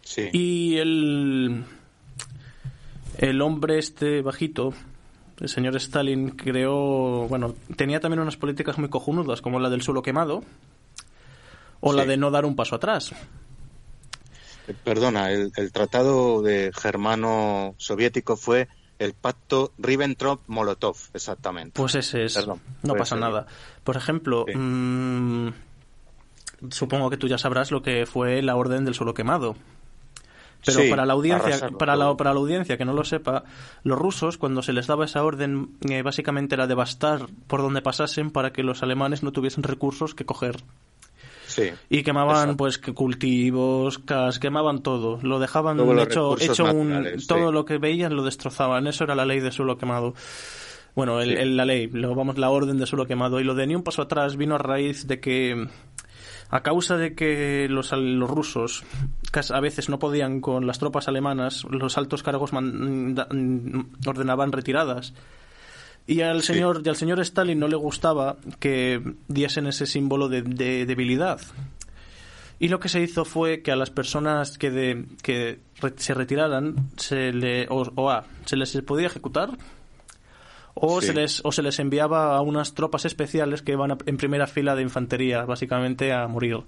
[0.01, 1.63] Sí, Y el,
[3.17, 4.73] el hombre este bajito,
[5.39, 10.01] el señor Stalin, creó, bueno, tenía también unas políticas muy cojonudas, como la del suelo
[10.01, 10.43] quemado,
[11.79, 13.13] o la de no dar un paso atrás.
[14.67, 18.67] Eh, perdona, el, el tratado de germano soviético fue
[18.99, 21.73] el pacto Ribbentrop-Molotov, exactamente.
[21.75, 22.35] Pues ese es.
[22.35, 23.19] Perdón, no pasa ser.
[23.19, 23.47] nada.
[23.83, 24.55] Por ejemplo, Sí.
[24.57, 25.53] mm,
[26.69, 29.55] supongo que tú ya sabrás lo que fue la orden del suelo quemado.
[30.63, 33.45] Pero Sí, para la audiencia, para la, para la audiencia que no lo sepa,
[33.83, 38.29] los rusos cuando se les daba esa orden eh, básicamente era devastar por donde pasasen
[38.29, 40.57] para que los alemanes no tuviesen recursos que coger.
[41.51, 42.57] Sí, Y quemaban Exacto.
[42.57, 47.27] pues cultivos, cas, quemaban todo, lo dejaban Todos hecho, hecho un sí.
[47.27, 50.13] todo lo que veían lo destrozaban, eso era la ley de suelo quemado.
[50.95, 51.35] Bueno, el, Sí.
[51.41, 53.83] el- la ley, lo, vamos, la orden de suelo quemado y lo de ni un
[53.83, 55.67] paso atrás vino a raíz de que
[56.49, 58.83] a causa de que los, los rusos
[59.53, 65.13] a veces no podían con las tropas alemanas, los altos cargos man- mm, ordenaban retiradas.
[66.07, 66.53] Y al Sí.
[66.53, 71.39] señor y al señor Stalin no le gustaba que diesen ese símbolo de, de debilidad.
[72.59, 75.59] Y lo que se hizo fue que a las personas que, de, que
[75.97, 79.57] se retiraran se le o, o A, se les podía ejecutar
[80.73, 81.07] o Sí.
[81.07, 84.47] se les o se les enviaba a unas tropas especiales que iban a- en primera
[84.47, 86.59] fila de infantería básicamente a morir.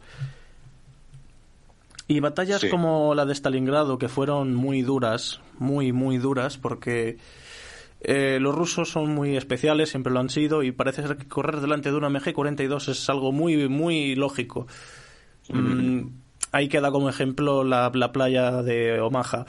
[2.08, 2.70] Y batallas Sí.
[2.70, 7.18] como la de Stalingrado que fueron muy duras, muy muy duras porque
[8.04, 11.62] eh, los rusos son muy especiales, siempre lo han sido, y parece ser que correr
[11.62, 14.68] delante de una MG-42 es algo muy, muy lógico.
[15.50, 16.08] Mm,
[16.52, 19.46] ahí queda como ejemplo la, la playa de Omaha.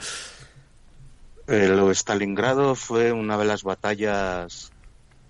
[1.47, 4.71] El Stalingrado fue una de las batallas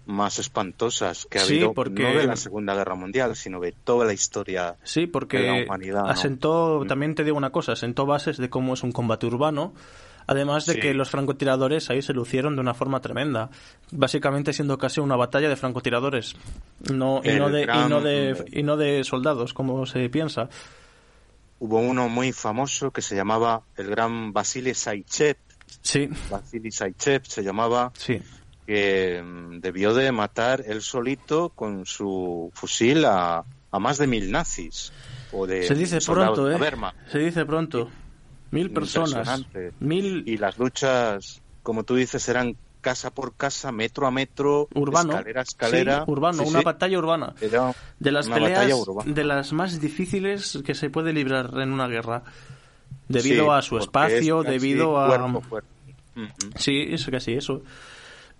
[0.06, 3.72] más espantosas que ha Sí, habido, porque- no de la Segunda Guerra Mundial, sino de
[3.72, 4.76] toda la historia.
[4.84, 6.88] Sí, de la humanidad, asentó, Mm.
[6.88, 9.74] también te digo una cosa, asentó bases de cómo es un combate urbano,
[10.28, 10.80] además de Sí.
[10.80, 13.50] que los francotiradores ahí se lucieron de una forma tremenda,
[13.92, 16.36] básicamente siendo casi una batalla de francotiradores,
[16.92, 20.50] no, y, no de, y, no de, y no de soldados, como se piensa.
[21.60, 25.38] Hubo uno muy famoso que se llamaba el gran Vasily Saichev.
[25.82, 28.22] Sí, Vasily Saichev se llamaba, sí.
[28.68, 34.32] que mm, debió de matar él solito con su fusil a, a más de mil
[34.32, 34.92] nazis.
[35.32, 36.58] O de Se dice pronto, ¿eh?
[37.12, 37.90] Se dice pronto.
[38.56, 39.46] Mil personas.
[39.80, 45.14] Mil Y las luchas, como tú dices, eran casa por casa, metro a metro, urbano.
[45.14, 45.98] escalera a escalera.
[46.06, 46.66] Sí, urbano, Sí, una sí.
[46.66, 47.34] batalla urbana.
[47.42, 48.72] Era De las peleas
[49.06, 52.24] de las más difíciles que se puede librar en una guerra.
[53.08, 55.08] Debido a su espacio, es debido a...
[55.08, 55.70] cuerpo cuerpo.
[56.56, 57.62] Sí, es casi eso.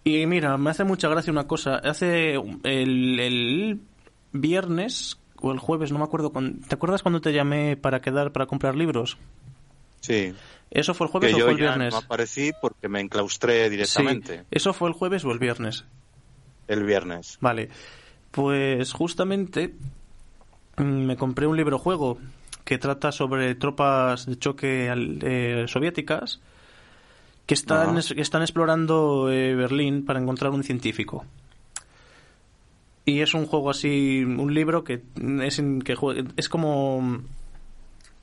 [0.04, 1.78] Y mira, me hace mucha gracia una cosa.
[1.78, 3.80] Hace el, el
[4.32, 6.32] viernes, o el jueves, no me acuerdo.
[6.68, 9.18] ¿Te acuerdas cuando te llamé para quedar para comprar libros?
[10.06, 10.34] Sí.
[10.72, 11.94] ¿Eso fue el jueves que o yo fue el ya viernes?
[11.94, 14.44] no aparecí porque me enclaustré directamente Sí.
[14.52, 15.86] ¿Eso fue el jueves o el viernes?
[16.68, 17.38] el viernes.
[17.42, 17.70] Vale.
[18.32, 19.76] Pues justamente
[20.78, 22.18] mm, me compré un libro juego
[22.64, 26.42] que trata sobre tropas de choque eh, soviéticas
[27.46, 31.24] que están, es- que están explorando eh, Berlín para encontrar un científico.
[33.06, 35.04] Y es un juego así, un libro que
[35.44, 35.96] es, que
[36.38, 37.22] es como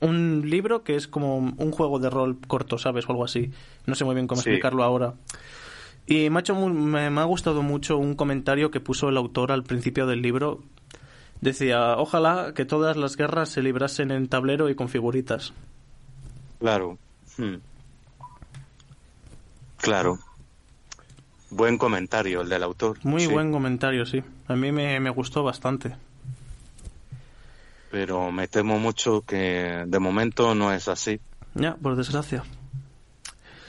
[0.03, 3.05] un libro que es como un juego de rol corto, ¿sabes?
[3.07, 3.51] O algo así.
[3.85, 4.49] No sé muy bien cómo Sí.
[4.49, 5.13] explicarlo ahora.
[6.05, 9.51] Y me ha, hecho me, me ha gustado mucho un comentario que puso el autor
[9.51, 10.61] al principio del libro.
[11.41, 15.53] Decía, ojalá que todas las guerras se librasen en tablero y con figuritas.
[16.59, 16.97] Claro.
[17.37, 17.55] Hmm.
[19.77, 20.19] Claro.
[21.49, 22.97] Buen comentario el del autor.
[23.03, 23.27] Muy sí.
[23.27, 24.23] buen comentario, sí.
[24.47, 25.95] A mí me, me gustó bastante.
[27.93, 31.21] Pero me temo mucho que de momento no es así.
[31.53, 32.43] Ya, por desgracia.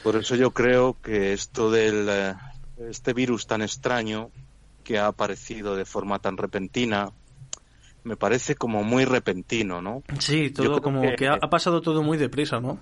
[0.02, 2.34] Por eso yo creo que esto del eh,
[2.88, 4.30] este virus tan extraño
[4.82, 7.12] que ha aparecido de forma tan repentina
[8.02, 10.02] me parece como muy repentino, ¿no?
[10.20, 12.78] Sí, todo como que- que, ha, ha pasado todo muy deprisa, ¿no?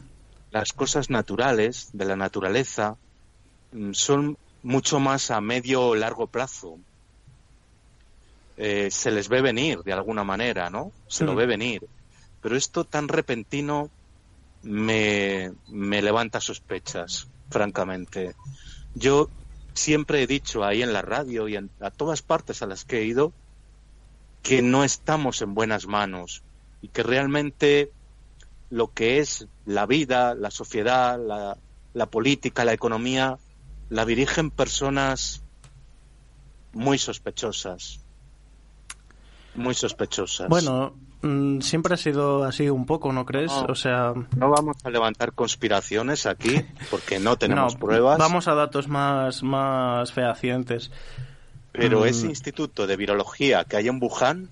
[0.53, 2.99] Las cosas naturales de la naturaleza
[3.72, 6.78] mm, son mucho más a medio o largo plazo.
[8.57, 10.93] Eh, se les ve venir de alguna manera, ¿no?
[11.07, 11.87] Se lo ve venir.
[12.41, 13.91] Pero esto tan repentino
[14.63, 18.35] me, me levanta sospechas, francamente.
[18.95, 19.29] Yo
[19.75, 22.99] siempre he dicho ahí en la radio y en, a todas partes a las que
[22.99, 23.33] he ido
[24.43, 26.43] que no estamos en buenas manos
[26.81, 27.91] y que realmente
[28.71, 31.57] lo que es la vida, la sociedad, la,
[31.95, 33.39] la política, la economía,
[33.89, 35.43] la dirigen personas
[36.73, 38.01] muy sospechosas.
[39.55, 40.49] Muy sospechosas.
[40.49, 43.53] Bueno, mm, siempre ha sido así un poco, ¿no crees?
[43.53, 43.65] No.
[43.69, 48.19] O sea, no vamos a levantar conspiraciones aquí porque no tenemos no, pruebas.
[48.19, 50.91] vamos a datos más, más fehacientes.
[51.73, 52.07] Pero Mm.
[52.07, 54.49] ese instituto de virología que hay en Wuhan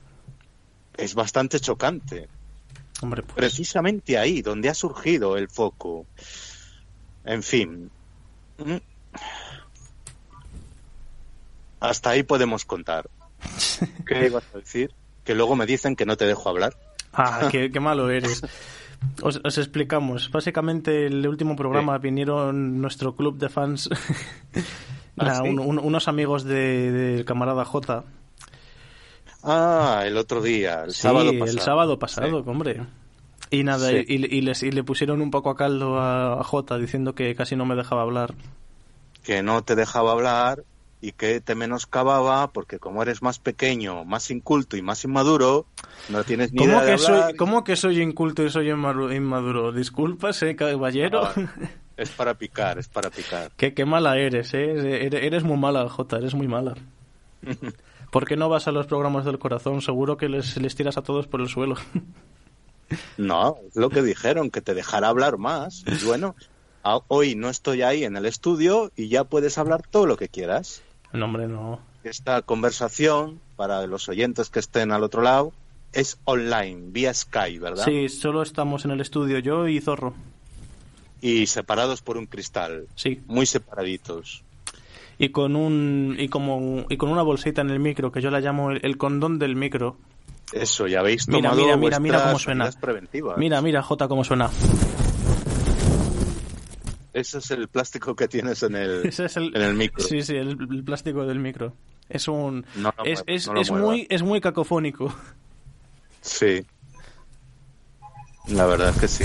[0.96, 2.28] es bastante chocante.
[3.02, 6.06] Hombre, pues, Precisamente ahí, donde ha surgido el foco.
[7.24, 7.90] En fin.
[8.58, 8.76] Mm.
[11.80, 13.08] Hasta ahí podemos contar.
[14.06, 14.90] ¿Qué ibas a decir?
[15.24, 16.74] Que luego me dicen que no te dejo hablar.
[17.12, 18.42] Ah, qué, qué malo eres.
[19.22, 20.30] Os, os explicamos.
[20.30, 23.88] Básicamente, el último programa vinieron nuestro club de fans,
[25.18, 25.48] ¿Ah, Nah, sí?
[25.48, 28.04] un- un- unos amigos de- del camarada J.
[29.42, 31.50] Ah, el otro día, el Sí, sábado pasado.
[31.50, 32.82] el sábado pasado, hombre.
[33.50, 36.78] Y nada, y- y les, y le pusieron un poco a caldo a, a J
[36.78, 38.34] diciendo que casi no me dejaba hablar.
[39.24, 40.62] Que no te dejaba hablar
[41.00, 45.66] y que te menoscababa porque como eres más pequeño, más inculto y más inmaduro,
[46.08, 47.24] no tienes ni ¿Cómo idea de que, hablar.
[47.24, 49.72] soy, ¿Cómo que soy inculto y soy inmaduro?
[49.72, 51.24] Disculpas, eh, caballero.
[51.24, 51.34] Ah,
[51.96, 53.50] es para picar, es para picar.
[53.56, 55.06] qué, qué mala eres, eh.
[55.06, 56.74] Eres, muy mala, J, eres muy mala.
[58.10, 59.82] ¿Por qué no vas a los programas del corazón?
[59.82, 61.76] Seguro que les, les tiras a todos por el suelo.
[63.16, 65.84] No, es lo que dijeron, que te dejara hablar más.
[65.86, 66.34] Y bueno,
[67.08, 70.82] hoy no estoy ahí en el estudio y ya puedes hablar todo lo que quieras.
[71.12, 71.80] No, hombre, no.
[72.04, 75.52] Esta conversación, para los oyentes que estén al otro lado,
[75.92, 77.84] es online, vía Skype, ¿verdad?
[77.84, 80.14] Sí, solo estamos en el estudio, yo y Zorro.
[81.20, 83.20] Y separados por un cristal, Sí.
[83.26, 84.42] muy separaditos.
[85.18, 88.40] Y con un y como y con una bolsita en el micro que yo la
[88.40, 89.96] llamo el, el condón del micro.
[90.52, 92.70] Eso, ya habéis Mira, tomado mira, mira, mira vuestras cómo suena.
[92.80, 93.36] preventivas.
[93.36, 94.48] Mira, mira, J cómo suena.
[97.12, 100.04] Ese es el plástico que tienes en el, Ese es el en el micro.
[100.04, 101.74] Sí, sí, el, el plástico del micro.
[102.08, 105.14] Es un No lo es, es, no es muy es muy cacofónico.
[106.20, 106.64] Sí.
[108.48, 109.24] La verdad es que sí.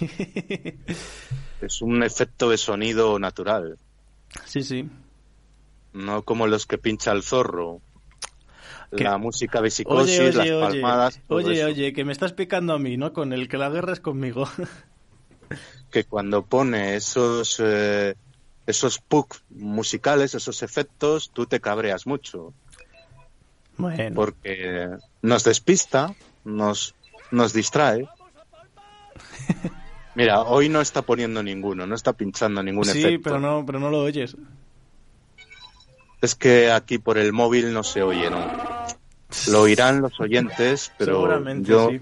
[1.60, 3.78] Es un efecto de sonido natural,
[4.46, 4.88] Sí, sí.
[5.92, 7.80] no como los que pincha el zorro.
[8.92, 11.66] La música de psicosis, Oye, oye, las palmadas, Oye, eso.
[11.66, 13.12] oye, que me estás picando a mí, ¿no?
[13.12, 14.48] Con el que la guerra es conmigo.
[15.90, 18.14] Que cuando pone esos eh,
[18.66, 22.52] esos puck musicales, esos efectos, tú te cabreas mucho.
[23.76, 24.14] bueno.
[24.14, 24.88] porque
[25.22, 26.94] nos despista, nos,
[27.32, 28.06] nos distrae.
[30.14, 33.20] Mira, hoy no está poniendo ninguno, no está pinchando ningún Sí, efecto.
[33.24, 34.36] pero no, pero no lo oyes.
[36.20, 38.44] Es que aquí por el móvil no se oye, ¿no?
[39.48, 42.00] Lo oirán los oyentes, pero Seguramente yo sí.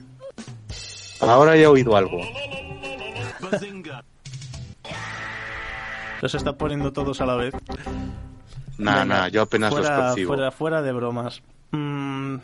[1.20, 2.18] ahora ya he oído algo.
[6.20, 7.54] Los está poniendo todos a la vez.
[8.78, 10.34] Nah, nah, yo apenas fuera, los percibo.
[10.34, 11.42] Fuera, fuera de bromas.
[11.72, 12.36] Mm,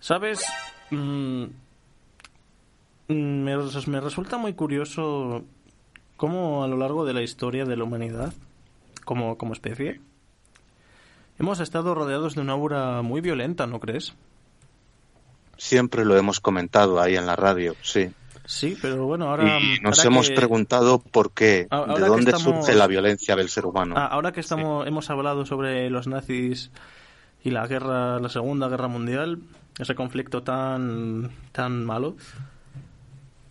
[0.00, 0.44] ¿Sabes?
[0.90, 1.44] Mm,
[3.08, 5.44] me, me resulta muy curioso
[6.16, 8.32] cómo a lo largo de la historia de la humanidad,
[9.04, 10.00] como, como especie,
[11.38, 14.14] hemos estado rodeados de una aura muy violenta, ¿no crees?
[15.56, 18.10] Siempre lo hemos comentado ahí en la radio, sí.
[18.50, 19.60] Sí, pero bueno, ahora...
[19.60, 23.36] y nos ahora hemos que- preguntado por qué, ahora de dónde estamos- surge la violencia
[23.36, 23.94] del ser humano.
[23.96, 26.72] Ah, ahora que estamos, hemos hablado sobre los nazis
[27.44, 29.38] y la guerra, la Segunda Guerra Mundial,
[29.78, 32.16] ese conflicto tan, tan malo,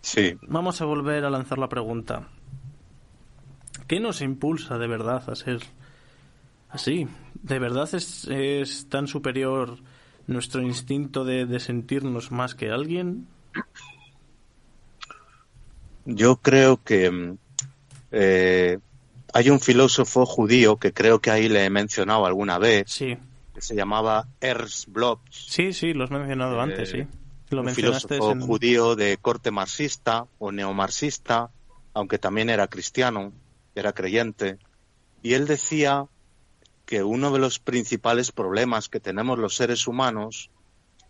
[0.01, 2.27] Sí, vamos a volver a lanzar la pregunta.
[3.87, 5.59] ¿Qué nos impulsa de verdad a ser
[6.69, 7.07] así?
[7.41, 9.77] ¿De verdad es, es tan superior
[10.27, 13.27] nuestro instinto de, de sentirnos más que alguien?
[16.15, 17.35] Yo creo que
[18.11, 18.79] eh,
[19.33, 23.17] hay un filósofo judío que creo que ahí le he mencionado alguna vez, Sí,
[23.53, 27.05] que se llamaba Ernst Bloch, sí, sí, lo has mencionado antes, sí.
[27.49, 28.41] Lo un filósofo en...
[28.41, 31.49] judío de corte marxista o neomarxista,
[31.93, 33.31] aunque también era cristiano,
[33.73, 34.57] era creyente,
[35.21, 36.05] y él decía
[36.85, 40.49] que uno de los principales problemas que tenemos los seres humanos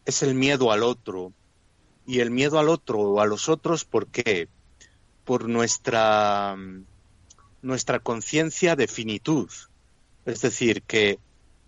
[0.06, 1.32] es el miedo al otro.
[2.06, 4.50] Y el miedo al otro o a los otros, ¿por qué?
[5.30, 6.58] Por nuestra,
[7.62, 9.48] nuestra conciencia de finitud.
[10.26, 11.20] Es decir, que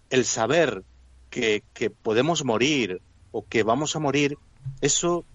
[0.10, 0.84] el saber
[1.30, 4.40] que, que podemos morir o que vamos a morir,
[4.82, 5.26] eso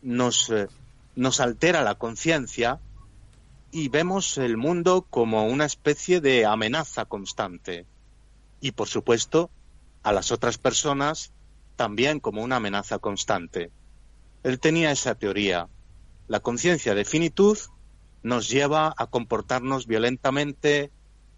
[0.00, 0.68] nos, eh,
[1.16, 2.80] nos altera la conciencia
[3.70, 7.84] y vemos el mundo como una especie de amenaza constante.
[8.58, 9.50] Y por supuesto,
[10.02, 11.30] a las otras personas
[11.76, 13.70] también como una amenaza constante.
[14.44, 15.68] Él tenía esa teoría.
[16.28, 17.58] La conciencia de finitud
[18.22, 20.90] nos lleva a comportarnos violentamente,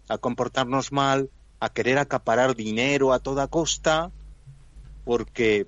[0.07, 1.29] a comportarnos mal,
[1.59, 4.11] a querer acaparar dinero a toda costa,
[5.05, 5.67] porque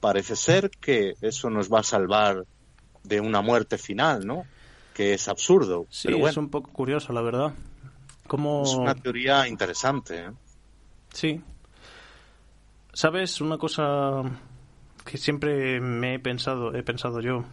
[0.00, 2.46] parece ser que eso nos va a salvar
[3.02, 4.44] de una muerte final, ¿no?
[4.94, 5.86] Que es absurdo.
[5.90, 7.54] Sí, pero es un poco curioso, la verdad.
[8.26, 8.62] Como...
[8.62, 10.26] es una teoría interesante.
[10.26, 10.30] ¿eh?
[11.12, 11.40] Sí.
[12.92, 14.22] ¿Sabes una cosa
[15.04, 17.44] que siempre me he pensado, he pensado yo?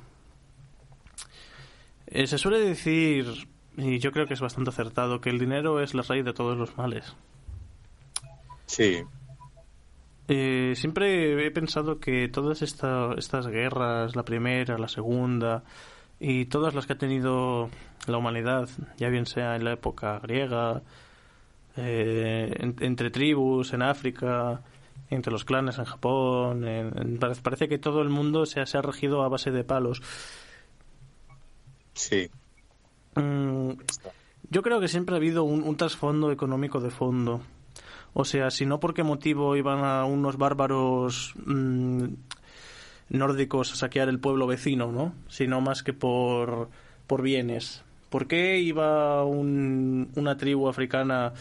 [2.07, 3.47] Eh, se suele decir,
[3.77, 6.57] y yo creo que es bastante acertado, que el dinero es la raíz de todos
[6.57, 7.15] los males.
[8.65, 9.03] Sí,
[10.29, 15.63] Eh, siempre he pensado que todas esta- estas guerras, la primera, la segunda,
[16.19, 17.69] y todas las que ha tenido
[18.07, 18.67] la humanidad,
[18.97, 20.81] ya bien sea en la época griega,
[21.77, 24.63] eh, en- entre tribus, en África,
[25.09, 29.23] entre los clanes en Japón, en- en- parece, que todo el mundo se ha regido
[29.23, 30.01] a base de palos.
[31.97, 32.29] Sí.
[33.15, 33.71] Mm,
[34.49, 37.41] yo creo que siempre ha habido un, trasfondo económico de fondo.
[38.13, 42.05] O sea, si no por qué motivo iban a unos bárbaros mm,
[43.09, 45.13] nórdicos a saquear el pueblo vecino, ¿no?
[45.29, 46.69] Sino más que por,
[47.07, 47.83] por bienes.
[48.09, 51.33] ¿Por qué iba un- una tribu africana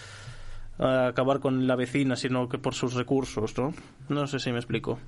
[0.78, 3.72] a acabar con la vecina, sino que por sus recursos, ¿no?
[4.08, 4.98] No sé si me explico.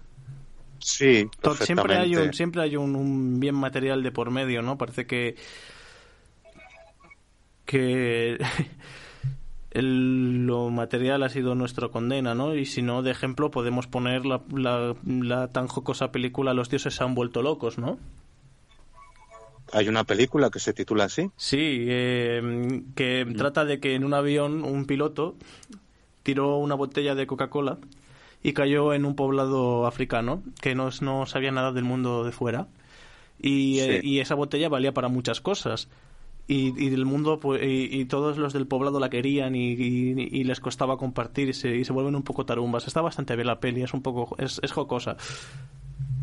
[0.88, 1.28] Sí,
[1.66, 4.78] Siempre hay, un, siempre hay un, un bien material de por medio, ¿no?
[4.78, 5.36] Parece que
[7.66, 8.38] que
[9.70, 12.54] el- lo material ha sido nuestra condena, ¿no?
[12.54, 16.94] Y si no, de ejemplo, podemos poner la, la, la tan jocosa película Los dioses
[16.94, 17.98] se han vuelto locos, ¿no?
[19.72, 21.30] Hay una película que se titula así.
[21.36, 25.36] Sí, eh, que trata de que en un avión un piloto
[26.22, 27.78] tiró una botella de Coca-Cola
[28.42, 32.68] y cayó en un poblado africano que no, no sabía nada del mundo de fuera.
[33.40, 35.88] Y, eh, y esa botella valía para muchas cosas.
[36.46, 40.60] Y, y del mundo pues, y, y todos los del poblado la querían y, les
[40.60, 42.86] costaba compartir y se, y se vuelven un poco tarumbas.
[42.86, 45.16] Está bastante bien la peli, es un poco es, es jocosa.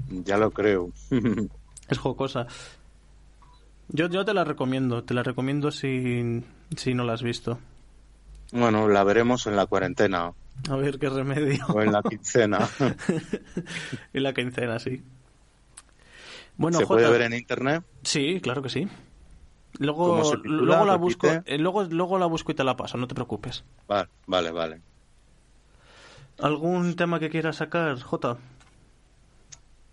[0.09, 0.89] Ya lo creo.
[1.87, 2.47] Es jocosa.
[3.89, 6.43] Yo, yo te la recomiendo, te la recomiendo si,
[6.75, 7.59] si no la has visto.
[8.51, 10.33] bueno, la veremos en la cuarentena
[10.69, 11.65] A ver qué remedio.
[11.67, 12.67] o en la quincena.
[14.13, 15.03] en la quincena, sí.
[16.57, 17.83] Bueno, ¿Se puede ver en internet?
[18.03, 18.83] Sí, claro que sí.
[18.85, 20.61] ¿Cómo Luego, titula?
[20.63, 21.03] luego la Repite.
[21.03, 23.63] busco, eh, luego, luego la busco y te la paso, no te preocupes.
[23.87, 24.81] Vale, vale, vale.
[26.39, 28.37] ¿Algún tema que quieras sacar, Jota?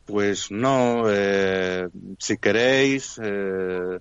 [0.07, 3.99] Pues no, eh, si queréis, eh,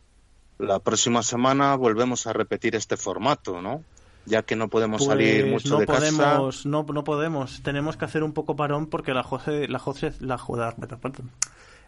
[0.59, 3.83] la próxima semana volvemos a repetir este formato, ¿no?
[4.25, 5.99] Ya que no podemos salir Pues mucho no de casa.
[5.99, 7.61] podemos, no, no podemos.
[7.63, 11.31] Tenemos que hacer un poco parón porque la Jose, la Jose, la joda, perdón.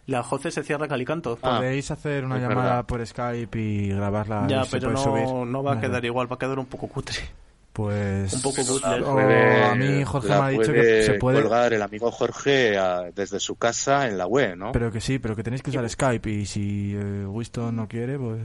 [0.06, 1.38] la Jose se cierra calicanto.
[1.42, 2.86] Ah, Podéis hacer una llamada verdad.
[2.86, 5.24] por Skype y grabarla ya, y pero no, subir.
[5.46, 5.86] no va a Vale.
[5.86, 7.16] quedar igual, va a quedar un poco cutre.
[7.72, 8.32] Pues.
[8.32, 8.60] Un poco.
[9.04, 11.40] Oh, Puede- a mí Jorge me ha dicho que se puede.
[11.42, 14.70] colgar el amigo Jorge a- desde su casa en la web, ¿no?
[14.72, 18.16] Pero que sí, pero que tenéis que usar Skype y si eh, Winston no quiere,
[18.18, 18.42] pues.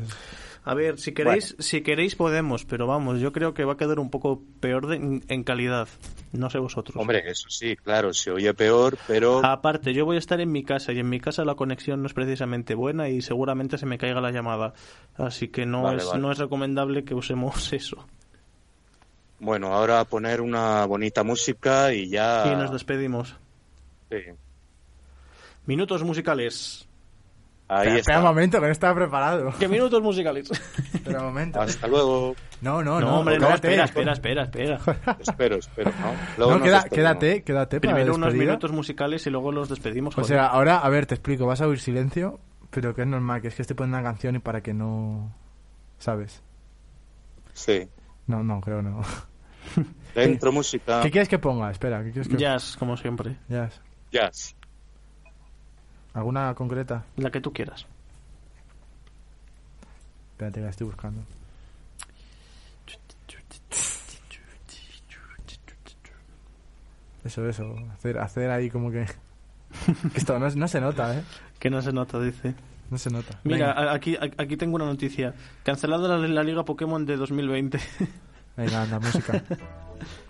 [0.69, 3.99] A ver, si queréis, si queréis podemos, pero vamos, yo creo que va a quedar
[3.99, 5.87] un poco peor de- en, calidad.
[6.31, 6.95] No sé vosotros.
[6.95, 10.63] Hombre, eso sí, claro, se oye peor, pero Aparte, yo voy a estar en mi
[10.63, 13.97] casa y en mi casa la conexión no es precisamente buena y seguramente se me
[13.97, 14.73] caiga la llamada.
[15.17, 16.21] Así que no, Vale, es, vale.
[16.21, 18.05] no es recomendable que usemos eso.
[19.39, 22.43] bueno, ahora poner una bonita música y ya...
[22.51, 23.35] Y nos despedimos.
[24.11, 24.17] Sí.
[25.65, 26.87] Minutos musicales.
[27.71, 28.29] Ahí espera, espera un está.
[28.33, 29.53] momento, que no estaba preparado.
[29.59, 30.49] ¿Qué minutos musicales?
[30.93, 31.61] Espera un momento.
[31.61, 32.35] Hasta luego.
[32.61, 33.19] No, no, No, no.
[33.19, 34.79] hombre, no, espera, espera, espera, espera.
[35.19, 36.13] Espero, espero, ¿no?
[36.37, 36.95] Luego No, nos queda- despedimos.
[36.95, 40.13] quédate, quédate para Primero unos minutos musicales y luego los despedimos.
[40.13, 40.27] O joder.
[40.27, 41.45] sea, ahora, a ver, te explico.
[41.45, 42.39] Vas a oír silencio,
[42.71, 45.31] pero que es normal, que es que estoy poniendo una canción y para que no.
[45.99, 46.41] ¿Sabes?
[47.53, 47.87] Sí.
[48.25, 49.01] No, no, creo no.
[50.15, 51.01] Dentro música.
[51.01, 51.69] ¿Qué quieres que ponga?
[51.69, 53.37] Espera, ¿qué quieres que Jazz, como siempre.
[53.47, 53.79] Jazz.
[54.11, 54.55] Jazz.
[56.13, 57.05] ¿Alguna concreta?
[57.17, 57.85] La que tú quieras.
[60.31, 61.21] Espérate, la estoy buscando.
[67.23, 67.75] Eso, eso.
[67.93, 69.05] Hacer, hacer ahí como que...
[70.15, 71.23] Esto no, no se nota, ¿eh?
[71.59, 72.55] Que no se nota, dice.
[72.89, 73.39] No se nota.
[73.43, 75.35] Mira, Venga, aquí, aquí tengo una noticia.
[75.63, 77.79] Cancelada la, la Liga Pokémon de 2020.
[78.57, 79.43] venga, anda, música.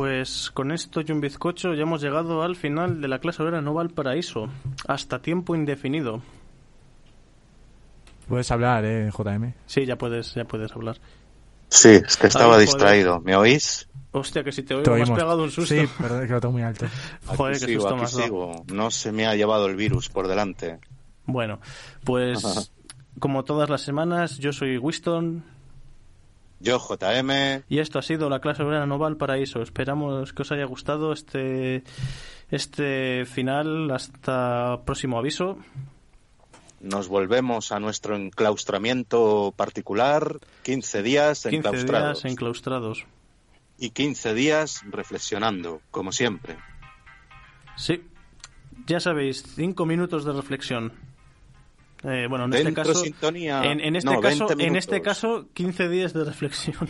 [0.00, 3.60] pues con esto y un bizcocho ya hemos llegado al final de la clase obrera
[3.60, 4.48] no Valparaíso.
[4.88, 6.22] Hasta tiempo indefinido.
[8.26, 9.52] Puedes hablar, ¿eh, JM?
[9.66, 10.96] Sí, ya puedes, ya puedes hablar.
[11.68, 13.20] Sí, es que estaba Ay, distraído.
[13.20, 13.90] ¿Me oís?
[14.12, 15.74] Hostia, que si te oigo Te me has pegado un susto.
[15.74, 16.86] Sí, perdón, que lo tengo muy alto.
[17.26, 18.64] Joder, aquí qué sigo, susto aquí más sigo.
[18.72, 20.78] No se me ha llevado el virus por delante.
[21.26, 21.60] Bueno,
[22.04, 22.72] pues
[23.18, 25.44] como todas las semanas, yo soy Winston
[26.60, 29.62] Yo, JM, y esto ha sido la clase obrera no Valparaíso.
[29.62, 31.82] Esperamos que os haya gustado este,
[32.50, 33.90] este final.
[33.90, 35.58] Hasta próximo aviso.
[36.80, 40.38] nos volvemos a nuestro enclaustramiento particular.
[40.64, 42.22] 15 días 15 enclaustrados.
[42.22, 43.06] días enclaustrados.
[43.78, 46.58] Y 15 días reflexionando, como siempre.
[47.76, 48.02] Sí,
[48.86, 50.92] ya sabéis, cinco minutos de reflexión.
[52.04, 53.62] Eh, bueno, en Dentro este caso, sintonía.
[53.64, 55.14] en, en este No, caso, 20 en este minutos.
[55.14, 56.88] caso, 15 días de reflexión.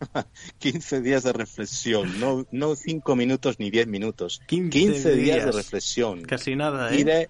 [0.58, 4.40] 15 días de reflexión, no, no 5 minutos ni 10 minutos.
[4.46, 7.04] 15 15 días de reflexión Casi nada, y ¿eh?
[7.04, 7.28] de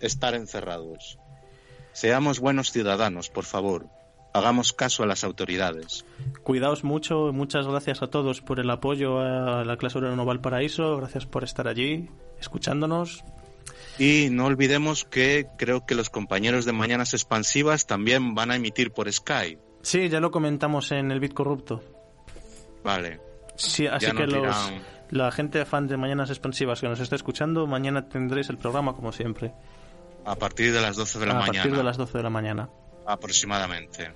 [0.00, 1.18] estar encerrados.
[1.92, 3.86] Seamos buenos ciudadanos, por favor.
[4.32, 6.04] Hagamos caso a las autoridades.
[6.44, 10.96] Cuidaos mucho, muchas gracias a todos por el apoyo a la clase Obrero Noval Paraíso,
[10.98, 12.08] gracias por estar allí,
[12.38, 13.24] escuchándonos.
[13.98, 18.92] Y no olvidemos que creo que los compañeros de Mañanas Expansivas también van a emitir
[18.92, 19.60] por Skype.
[19.82, 21.82] Sí, ya lo comentamos en el Bit Corrupto.
[22.84, 23.20] Vale.
[23.56, 24.82] Sí, así que nos los, dirán.
[25.10, 29.10] la gente fan de Mañanas Expansivas que nos está escuchando, mañana tendréis el programa como
[29.12, 29.52] siempre,
[30.24, 31.58] A partir de las 12 de la a mañana.
[31.62, 32.68] partir de las 12 de la mañana.
[33.06, 34.12] Aproximadamente.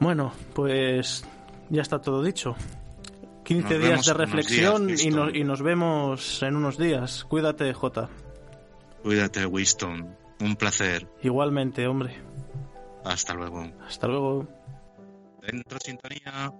[0.00, 1.24] Bueno, pues
[1.70, 2.56] ya está todo dicho.
[3.44, 5.36] 15 Nos días de reflexión días, y, no- Winston.
[5.40, 7.24] y nos vemos en unos días.
[7.24, 8.08] Cuídate, Jota.
[9.02, 10.16] Cuídate, Winston.
[10.40, 11.06] Un placer.
[11.22, 12.16] Igualmente, hombre.
[13.04, 13.70] Hasta luego.
[13.86, 14.48] Hasta luego.
[15.42, 16.50] Dentro sintonía.